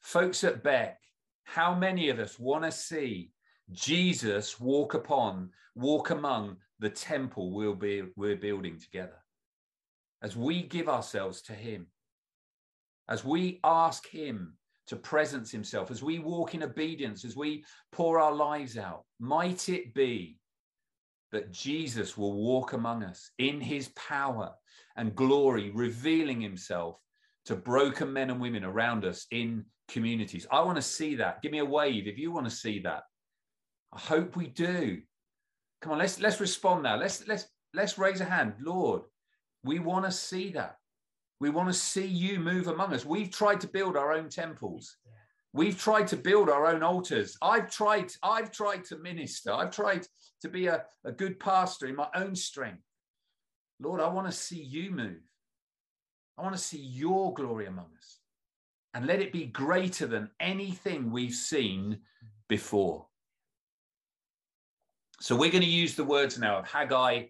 Folks 0.01 0.43
at 0.43 0.63
Beck, 0.63 0.99
how 1.43 1.73
many 1.73 2.09
of 2.09 2.19
us 2.19 2.39
want 2.39 2.63
to 2.63 2.71
see 2.71 3.31
Jesus 3.71 4.59
walk 4.59 4.93
upon, 4.93 5.49
walk 5.73 6.11
among 6.11 6.57
the 6.79 6.91
temple 6.91 7.51
we'll 7.51 7.73
be, 7.73 8.03
we're 8.15 8.35
building 8.35 8.79
together? 8.79 9.17
As 10.21 10.35
we 10.35 10.61
give 10.61 10.87
ourselves 10.87 11.41
to 11.43 11.53
Him, 11.53 11.87
as 13.09 13.25
we 13.25 13.59
ask 13.63 14.07
Him 14.07 14.57
to 14.87 14.95
presence 14.95 15.51
Himself, 15.51 15.91
as 15.91 16.03
we 16.03 16.19
walk 16.19 16.55
in 16.55 16.63
obedience, 16.63 17.25
as 17.25 17.35
we 17.35 17.65
pour 17.91 18.19
our 18.19 18.33
lives 18.33 18.77
out, 18.77 19.03
might 19.19 19.69
it 19.69 19.93
be 19.93 20.37
that 21.31 21.51
Jesus 21.51 22.17
will 22.17 22.33
walk 22.33 22.73
among 22.73 23.03
us 23.03 23.31
in 23.39 23.59
His 23.59 23.89
power 23.89 24.51
and 24.95 25.15
glory, 25.15 25.71
revealing 25.71 26.39
Himself 26.39 26.99
to 27.45 27.55
broken 27.55 28.11
men 28.11 28.29
and 28.29 28.39
women 28.39 28.63
around 28.63 29.05
us 29.05 29.25
in 29.31 29.65
communities. 29.87 30.47
I 30.51 30.61
want 30.61 30.77
to 30.77 30.81
see 30.81 31.15
that. 31.15 31.41
Give 31.41 31.51
me 31.51 31.59
a 31.59 31.65
wave 31.65 32.07
if 32.07 32.17
you 32.17 32.31
want 32.31 32.45
to 32.47 32.55
see 32.55 32.79
that. 32.79 33.03
I 33.93 33.99
hope 33.99 34.35
we 34.35 34.47
do. 34.47 35.01
Come 35.81 35.93
on, 35.93 35.99
let's 35.99 36.19
let's 36.19 36.39
respond 36.39 36.83
now. 36.83 36.97
Let's 36.97 37.27
let's 37.27 37.47
let's 37.73 37.97
raise 37.97 38.21
a 38.21 38.25
hand. 38.25 38.53
Lord, 38.59 39.03
we 39.63 39.79
want 39.79 40.05
to 40.05 40.11
see 40.11 40.51
that. 40.51 40.77
We 41.39 41.49
want 41.49 41.67
to 41.67 41.73
see 41.73 42.05
you 42.05 42.39
move 42.39 42.67
among 42.67 42.93
us. 42.93 43.05
We've 43.05 43.31
tried 43.31 43.59
to 43.61 43.67
build 43.67 43.97
our 43.97 44.13
own 44.13 44.29
temples. 44.29 44.97
We've 45.53 45.77
tried 45.77 46.07
to 46.07 46.17
build 46.17 46.49
our 46.49 46.65
own 46.67 46.83
altars. 46.83 47.37
I've 47.41 47.69
tried, 47.69 48.11
I've 48.23 48.51
tried 48.51 48.83
to 48.85 48.97
minister. 48.97 49.53
I've 49.53 49.71
tried 49.71 50.05
to 50.41 50.49
be 50.49 50.67
a, 50.67 50.83
a 51.05 51.11
good 51.11 51.39
pastor 51.39 51.87
in 51.87 51.95
my 51.95 52.07
own 52.15 52.35
strength. 52.35 52.83
Lord, 53.79 54.01
I 54.01 54.07
want 54.07 54.27
to 54.27 54.33
see 54.33 54.61
you 54.61 54.91
move. 54.91 55.21
I 56.37 56.41
want 56.41 56.55
to 56.55 56.61
see 56.61 56.81
your 56.81 57.33
glory 57.33 57.67
among 57.67 57.87
us. 57.97 58.19
And 58.93 59.07
let 59.07 59.21
it 59.21 59.33
be 59.33 59.45
greater 59.45 60.07
than 60.07 60.29
anything 60.39 61.11
we've 61.11 61.33
seen 61.33 61.99
before. 62.47 63.07
So 65.19 65.35
we're 65.35 65.51
going 65.51 65.63
to 65.63 65.69
use 65.69 65.95
the 65.95 66.03
words 66.03 66.37
now 66.37 66.57
of 66.57 66.67
Haggai 66.67 67.25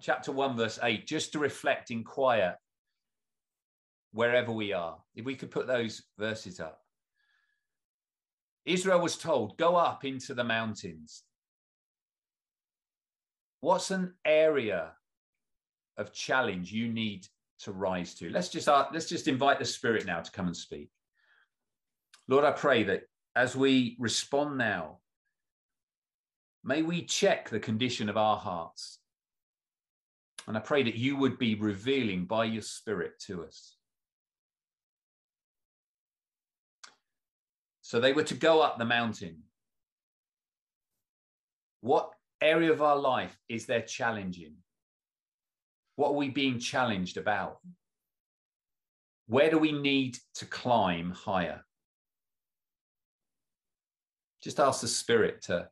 chapter 0.00 0.32
1, 0.32 0.56
verse 0.56 0.78
8, 0.82 1.06
just 1.06 1.32
to 1.32 1.38
reflect 1.38 1.90
in 1.90 2.02
quiet 2.02 2.54
wherever 4.12 4.52
we 4.52 4.72
are. 4.72 4.98
If 5.14 5.24
we 5.24 5.34
could 5.34 5.50
put 5.50 5.66
those 5.66 6.02
verses 6.18 6.60
up. 6.60 6.80
Israel 8.66 9.00
was 9.00 9.16
told, 9.16 9.56
go 9.56 9.76
up 9.76 10.04
into 10.04 10.34
the 10.34 10.44
mountains. 10.44 11.22
What's 13.60 13.90
an 13.90 14.14
area 14.24 14.92
of 15.96 16.12
challenge 16.12 16.72
you 16.72 16.88
need 16.88 17.26
to 17.60 17.72
rise 17.72 18.14
to. 18.14 18.30
Let's 18.30 18.48
just 18.48 18.68
uh, 18.68 18.86
let's 18.92 19.08
just 19.08 19.28
invite 19.28 19.58
the 19.58 19.64
Spirit 19.64 20.06
now 20.06 20.20
to 20.20 20.30
come 20.30 20.46
and 20.46 20.56
speak. 20.56 20.88
Lord, 22.26 22.44
I 22.44 22.52
pray 22.52 22.82
that 22.84 23.02
as 23.36 23.54
we 23.54 23.96
respond 23.98 24.56
now, 24.58 24.98
may 26.64 26.82
we 26.82 27.02
check 27.02 27.48
the 27.48 27.60
condition 27.60 28.08
of 28.08 28.16
our 28.16 28.36
hearts. 28.36 28.98
And 30.48 30.56
I 30.56 30.60
pray 30.60 30.82
that 30.82 30.96
you 30.96 31.16
would 31.16 31.38
be 31.38 31.54
revealing 31.54 32.24
by 32.24 32.44
your 32.46 32.62
Spirit 32.62 33.12
to 33.26 33.44
us. 33.44 33.76
So 37.90 37.98
they 37.98 38.12
were 38.12 38.22
to 38.22 38.34
go 38.34 38.60
up 38.60 38.78
the 38.78 38.84
mountain. 38.84 39.42
What 41.80 42.12
area 42.40 42.70
of 42.70 42.82
our 42.82 42.96
life 42.96 43.36
is 43.48 43.66
there 43.66 43.82
challenging? 43.82 44.54
What 45.96 46.10
are 46.10 46.14
we 46.14 46.28
being 46.28 46.60
challenged 46.60 47.16
about? 47.16 47.58
Where 49.26 49.50
do 49.50 49.58
we 49.58 49.72
need 49.72 50.18
to 50.34 50.46
climb 50.46 51.10
higher? 51.10 51.64
Just 54.40 54.60
ask 54.60 54.82
the 54.82 54.86
Spirit 54.86 55.42
to 55.46 55.68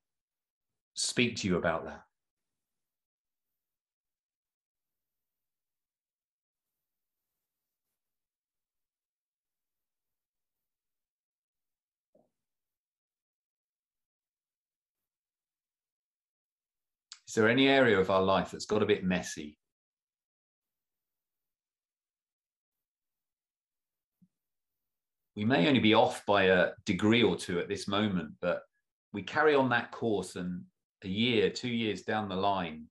speak 0.94 1.36
to 1.36 1.46
you 1.46 1.56
about 1.56 1.84
that. 1.84 2.02
Is 17.28 17.34
there 17.34 17.48
any 17.48 17.68
area 17.68 17.98
of 17.98 18.10
our 18.10 18.22
life 18.22 18.50
that's 18.50 18.66
got 18.66 18.82
a 18.82 18.86
bit 18.86 19.04
messy? 19.04 19.58
we 25.38 25.44
may 25.44 25.68
only 25.68 25.78
be 25.78 25.94
off 25.94 26.26
by 26.26 26.46
a 26.46 26.70
degree 26.84 27.22
or 27.22 27.36
two 27.36 27.60
at 27.60 27.68
this 27.68 27.86
moment, 27.86 28.28
but 28.40 28.62
we 29.12 29.22
carry 29.22 29.54
on 29.54 29.68
that 29.68 29.92
course 29.92 30.34
and 30.34 30.64
a 31.04 31.08
year, 31.08 31.48
two 31.48 31.68
years 31.68 32.02
down 32.02 32.28
the 32.28 32.34
line, 32.34 32.86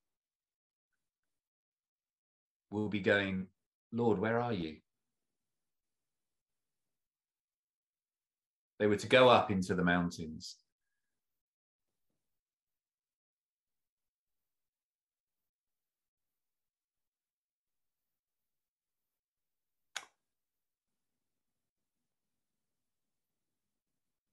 we'll 2.72 2.88
be 2.88 3.02
going, 3.02 3.48
Lord, 3.92 4.18
where 4.18 4.40
are 4.40 4.54
you? 4.54 4.78
They 8.80 8.88
were 8.88 8.96
to 8.96 9.08
go 9.08 9.28
up 9.28 9.52
into 9.52 9.76
the 9.76 9.84
mountains. 9.84 10.56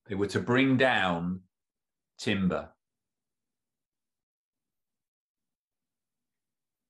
They 0.06 0.14
were 0.14 0.26
to 0.28 0.40
bring 0.40 0.76
down 0.76 1.40
timber. 2.18 2.70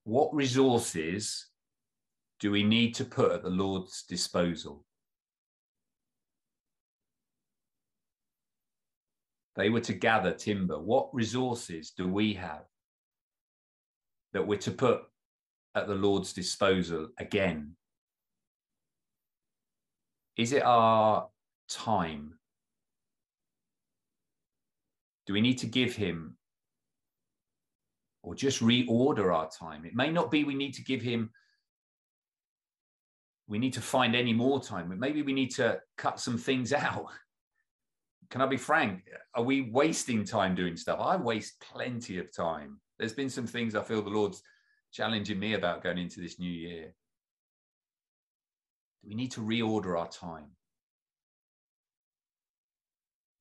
What 0.05 0.35
resources 0.35 1.47
do 2.41 2.51
we 2.51 2.63
need 2.63 2.95
to 2.97 3.05
put 3.05 3.33
at 3.33 3.43
the 3.43 3.51
Lord's 3.51 4.03
disposal? 4.03 4.85
They 9.57 9.71
were 9.71 9.81
to 9.81 9.95
gather 9.95 10.33
timber. 10.33 10.79
What 10.79 11.15
resources 11.15 11.93
do 11.93 12.09
we 12.09 12.35
have 12.35 12.65
that 14.33 14.47
we're 14.47 14.59
to 14.59 14.73
put 14.73 15.03
at 15.77 15.87
the 15.87 15.95
Lord's 15.95 16.33
disposal 16.33 17.09
again? 17.19 17.77
Is 20.37 20.53
it 20.53 20.65
our 20.65 21.29
time? 21.69 22.35
Do 25.27 25.33
we 25.33 25.41
need 25.41 25.59
to 25.59 25.67
give 25.67 25.95
him 25.95 26.37
or 28.23 28.35
just 28.35 28.63
reorder 28.63 29.35
our 29.35 29.51
time? 29.51 29.85
It 29.85 29.95
may 29.95 30.11
not 30.11 30.31
be 30.31 30.45
we 30.45 30.55
need 30.55 30.75
to 30.75 30.85
give 30.85 31.03
him, 31.03 31.31
we 33.47 33.59
need 33.59 33.73
to 33.75 33.81
find 33.81 34.15
any 34.15 34.33
more 34.33 34.63
time, 34.63 34.89
but 34.89 34.99
maybe 34.99 35.23
we 35.23 35.33
need 35.33 35.51
to 35.53 35.81
cut 35.97 36.21
some 36.21 36.39
things 36.39 36.73
out. 36.73 37.07
Can 38.31 38.41
I 38.41 38.47
be 38.47 38.57
frank? 38.57 39.03
Are 39.35 39.43
we 39.43 39.71
wasting 39.71 40.25
time 40.25 40.55
doing 40.55 40.77
stuff? 40.77 40.99
I 41.01 41.17
waste 41.17 41.61
plenty 41.61 42.19
of 42.19 42.35
time. 42.35 42.81
There's 42.99 43.13
been 43.13 43.31
some 43.31 43.47
things 43.47 43.75
I 43.75 43.83
feel 43.83 44.03
the 44.03 44.11
Lord's 44.11 44.43
challenging 44.93 45.39
me 45.39 45.55
about 45.55 45.83
going 45.83 45.99
into 45.99 46.21
this 46.21 46.39
new 46.39 46.51
year. 46.51 46.95
Do 49.03 49.09
we 49.09 49.15
need 49.15 49.33
to 49.33 49.41
reorder 49.41 49.99
our 49.99 50.09
time. 50.09 50.51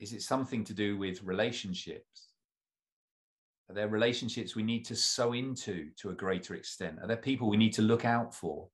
Is 0.03 0.11
it 0.11 0.21
something 0.21 0.65
to 0.65 0.73
do 0.73 0.97
with 0.97 1.23
relationships? 1.23 2.27
Are 3.69 3.73
there 3.73 3.87
relationships 3.87 4.53
we 4.53 4.61
need 4.61 4.83
to 4.87 4.97
sow 4.97 5.31
into 5.31 5.91
to 5.99 6.09
a 6.09 6.13
greater 6.13 6.55
extent? 6.55 6.99
Are 7.01 7.07
there 7.07 7.15
people 7.15 7.49
we 7.49 7.55
need 7.55 7.71
to 7.75 7.81
look 7.81 8.03
out 8.03 8.35
for? 8.35 8.67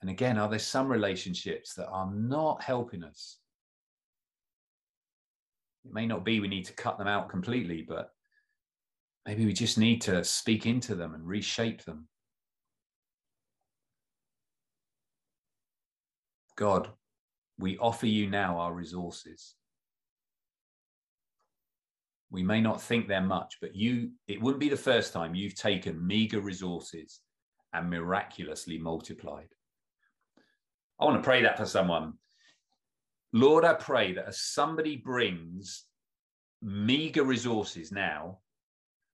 And 0.00 0.08
again, 0.08 0.38
are 0.38 0.48
there 0.48 0.58
some 0.58 0.88
relationships 0.88 1.74
that 1.74 1.88
are 1.88 2.10
not 2.14 2.62
helping 2.62 3.04
us? 3.04 3.40
It 5.84 5.92
may 5.92 6.06
not 6.06 6.24
be 6.24 6.40
we 6.40 6.48
need 6.48 6.64
to 6.64 6.72
cut 6.72 6.96
them 6.96 7.06
out 7.06 7.28
completely, 7.28 7.84
but 7.86 8.08
maybe 9.26 9.44
we 9.44 9.52
just 9.52 9.76
need 9.76 10.00
to 10.00 10.24
speak 10.24 10.64
into 10.64 10.94
them 10.94 11.12
and 11.12 11.26
reshape 11.26 11.84
them. 11.84 12.08
God, 16.56 16.88
we 17.58 17.78
offer 17.78 18.06
you 18.06 18.28
now 18.28 18.58
our 18.58 18.72
resources. 18.72 19.54
We 22.30 22.42
may 22.42 22.60
not 22.60 22.82
think 22.82 23.06
they're 23.06 23.20
much, 23.20 23.58
but 23.60 23.76
you, 23.76 24.10
it 24.26 24.40
wouldn't 24.40 24.60
be 24.60 24.68
the 24.68 24.76
first 24.76 25.12
time 25.12 25.34
you've 25.34 25.54
taken 25.54 26.04
meager 26.04 26.40
resources 26.40 27.20
and 27.72 27.90
miraculously 27.90 28.78
multiplied. 28.78 29.48
I 30.98 31.04
want 31.04 31.22
to 31.22 31.26
pray 31.26 31.42
that 31.42 31.58
for 31.58 31.66
someone. 31.66 32.14
Lord, 33.32 33.64
I 33.64 33.74
pray 33.74 34.12
that 34.14 34.28
as 34.28 34.40
somebody 34.40 34.96
brings 34.96 35.84
meager 36.62 37.24
resources 37.24 37.90
now 37.92 38.38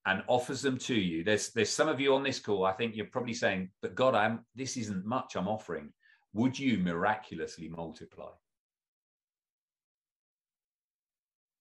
and 0.06 0.22
offers 0.26 0.62
them 0.62 0.78
to 0.78 0.94
you, 0.94 1.24
there's 1.24 1.50
there's 1.50 1.70
some 1.70 1.88
of 1.88 2.00
you 2.00 2.14
on 2.14 2.22
this 2.22 2.38
call. 2.38 2.64
I 2.64 2.72
think 2.72 2.96
you're 2.96 3.06
probably 3.06 3.34
saying, 3.34 3.70
"But 3.80 3.94
God, 3.94 4.14
I'm 4.14 4.44
this 4.54 4.76
isn't 4.76 5.06
much 5.06 5.36
I'm 5.36 5.48
offering." 5.48 5.92
Would 6.32 6.58
you 6.58 6.78
miraculously 6.78 7.68
multiply? 7.68 8.30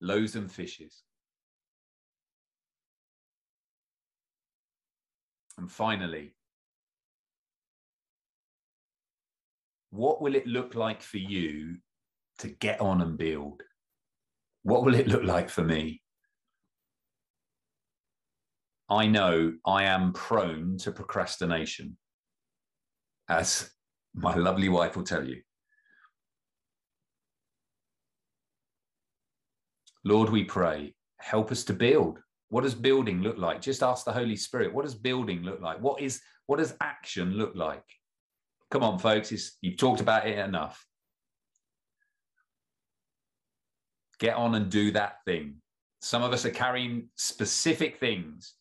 Loaves 0.02 0.36
and 0.36 0.52
fishes. 0.52 1.04
And 5.58 5.70
finally, 5.70 6.34
what 9.90 10.22
will 10.22 10.36
it 10.36 10.48
look 10.48 10.76
like 10.76 11.02
for 11.02 11.18
you 11.18 11.78
to 12.38 12.48
get 12.48 12.80
on 12.80 13.02
and 13.02 13.18
build? 13.18 13.62
What 14.64 14.86
will 14.86 14.96
it 14.96 15.08
look 15.08 15.24
like 15.24 15.50
for 15.50 15.64
me? 15.64 16.02
I 18.90 19.08
know 19.08 19.54
I 19.66 19.84
am 19.84 20.14
prone 20.14 20.78
to 20.80 20.92
procrastination, 20.92 21.98
as 23.28 23.70
my 24.14 24.36
lovely 24.36 24.70
wife 24.70 24.96
will 24.96 25.04
tell 25.04 25.26
you. 25.26 25.42
Lord, 30.04 30.30
we 30.30 30.44
pray, 30.44 30.94
help 31.20 31.52
us 31.52 31.64
to 31.66 31.74
build. 31.74 32.20
What 32.50 32.64
does 32.64 32.74
building 32.74 33.22
look 33.22 33.38
like? 33.38 33.62
Just 33.62 33.84
ask 33.84 34.06
the 34.06 34.12
Holy 34.12 34.36
Spirit, 34.36 34.74
what 34.74 34.86
does 34.86 34.96
building 34.96 35.44
look 35.44 35.62
like? 35.62 35.80
What 35.82 36.02
is 36.02 36.22
what 36.48 36.58
does 36.58 36.74
action 36.82 37.34
look 37.34 37.54
like? 37.54 37.84
Come 38.72 38.84
on, 38.84 38.98
folks, 38.98 39.32
it's, 39.32 39.58
you've 39.62 39.78
talked 39.78 40.02
about 40.02 40.28
it 40.28 40.38
enough. 40.38 40.84
Get 44.20 44.36
on 44.36 44.56
and 44.56 44.70
do 44.70 44.92
that 44.92 45.18
thing. 45.26 45.56
Some 46.02 46.24
of 46.24 46.34
us 46.34 46.46
are 46.46 46.52
carrying 46.52 47.10
specific 47.16 48.00
things. 48.00 48.56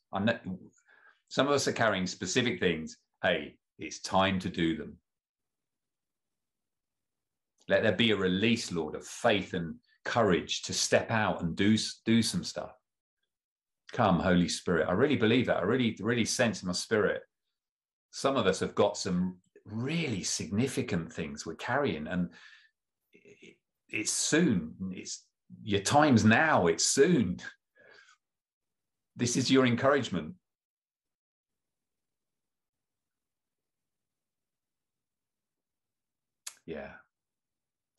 Some 1.28 1.46
of 1.46 1.52
us 1.52 1.68
are 1.68 1.72
carrying 1.72 2.06
specific 2.06 2.60
things. 2.60 2.96
Hey, 3.22 3.56
it's 3.78 4.00
time 4.00 4.38
to 4.40 4.48
do 4.48 4.76
them. 4.76 4.98
Let 7.68 7.82
there 7.82 7.92
be 7.92 8.12
a 8.12 8.16
release, 8.16 8.72
Lord, 8.72 8.94
of 8.94 9.06
faith 9.06 9.54
and 9.54 9.74
courage 10.04 10.62
to 10.62 10.72
step 10.72 11.10
out 11.10 11.42
and 11.42 11.54
do, 11.54 11.76
do 12.06 12.22
some 12.22 12.42
stuff. 12.42 12.72
Come, 13.92 14.20
Holy 14.20 14.48
Spirit. 14.48 14.88
I 14.88 14.92
really 14.92 15.16
believe 15.16 15.46
that. 15.46 15.58
I 15.58 15.62
really, 15.62 15.96
really 16.00 16.24
sense 16.24 16.62
in 16.62 16.66
my 16.66 16.72
spirit. 16.72 17.22
Some 18.10 18.36
of 18.36 18.46
us 18.46 18.60
have 18.60 18.74
got 18.74 18.96
some 18.96 19.36
really 19.64 20.22
significant 20.22 21.12
things 21.12 21.44
we're 21.44 21.54
carrying, 21.54 22.06
and 22.06 22.30
it's 23.88 24.12
soon. 24.12 24.74
It's 24.92 25.24
your 25.62 25.80
time's 25.80 26.24
now. 26.24 26.66
It's 26.66 26.86
soon. 26.86 27.38
This 29.16 29.36
is 29.36 29.50
your 29.50 29.66
encouragement. 29.66 30.34
Yeah. 36.66 36.97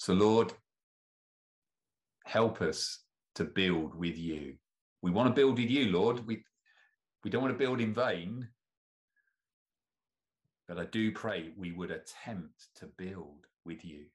So, 0.09 0.15
Lord, 0.15 0.53
help 2.25 2.63
us 2.63 3.03
to 3.35 3.43
build 3.43 3.93
with 3.93 4.17
you. 4.17 4.55
We 5.03 5.11
want 5.11 5.29
to 5.29 5.39
build 5.39 5.59
with 5.59 5.69
you, 5.69 5.91
Lord. 5.91 6.25
We, 6.25 6.43
we 7.23 7.29
don't 7.29 7.43
want 7.43 7.53
to 7.53 7.59
build 7.59 7.79
in 7.79 7.93
vain. 7.93 8.47
But 10.67 10.79
I 10.79 10.85
do 10.85 11.11
pray 11.11 11.51
we 11.55 11.73
would 11.73 11.91
attempt 11.91 12.69
to 12.77 12.87
build 12.87 13.45
with 13.65 13.85
you. 13.85 14.05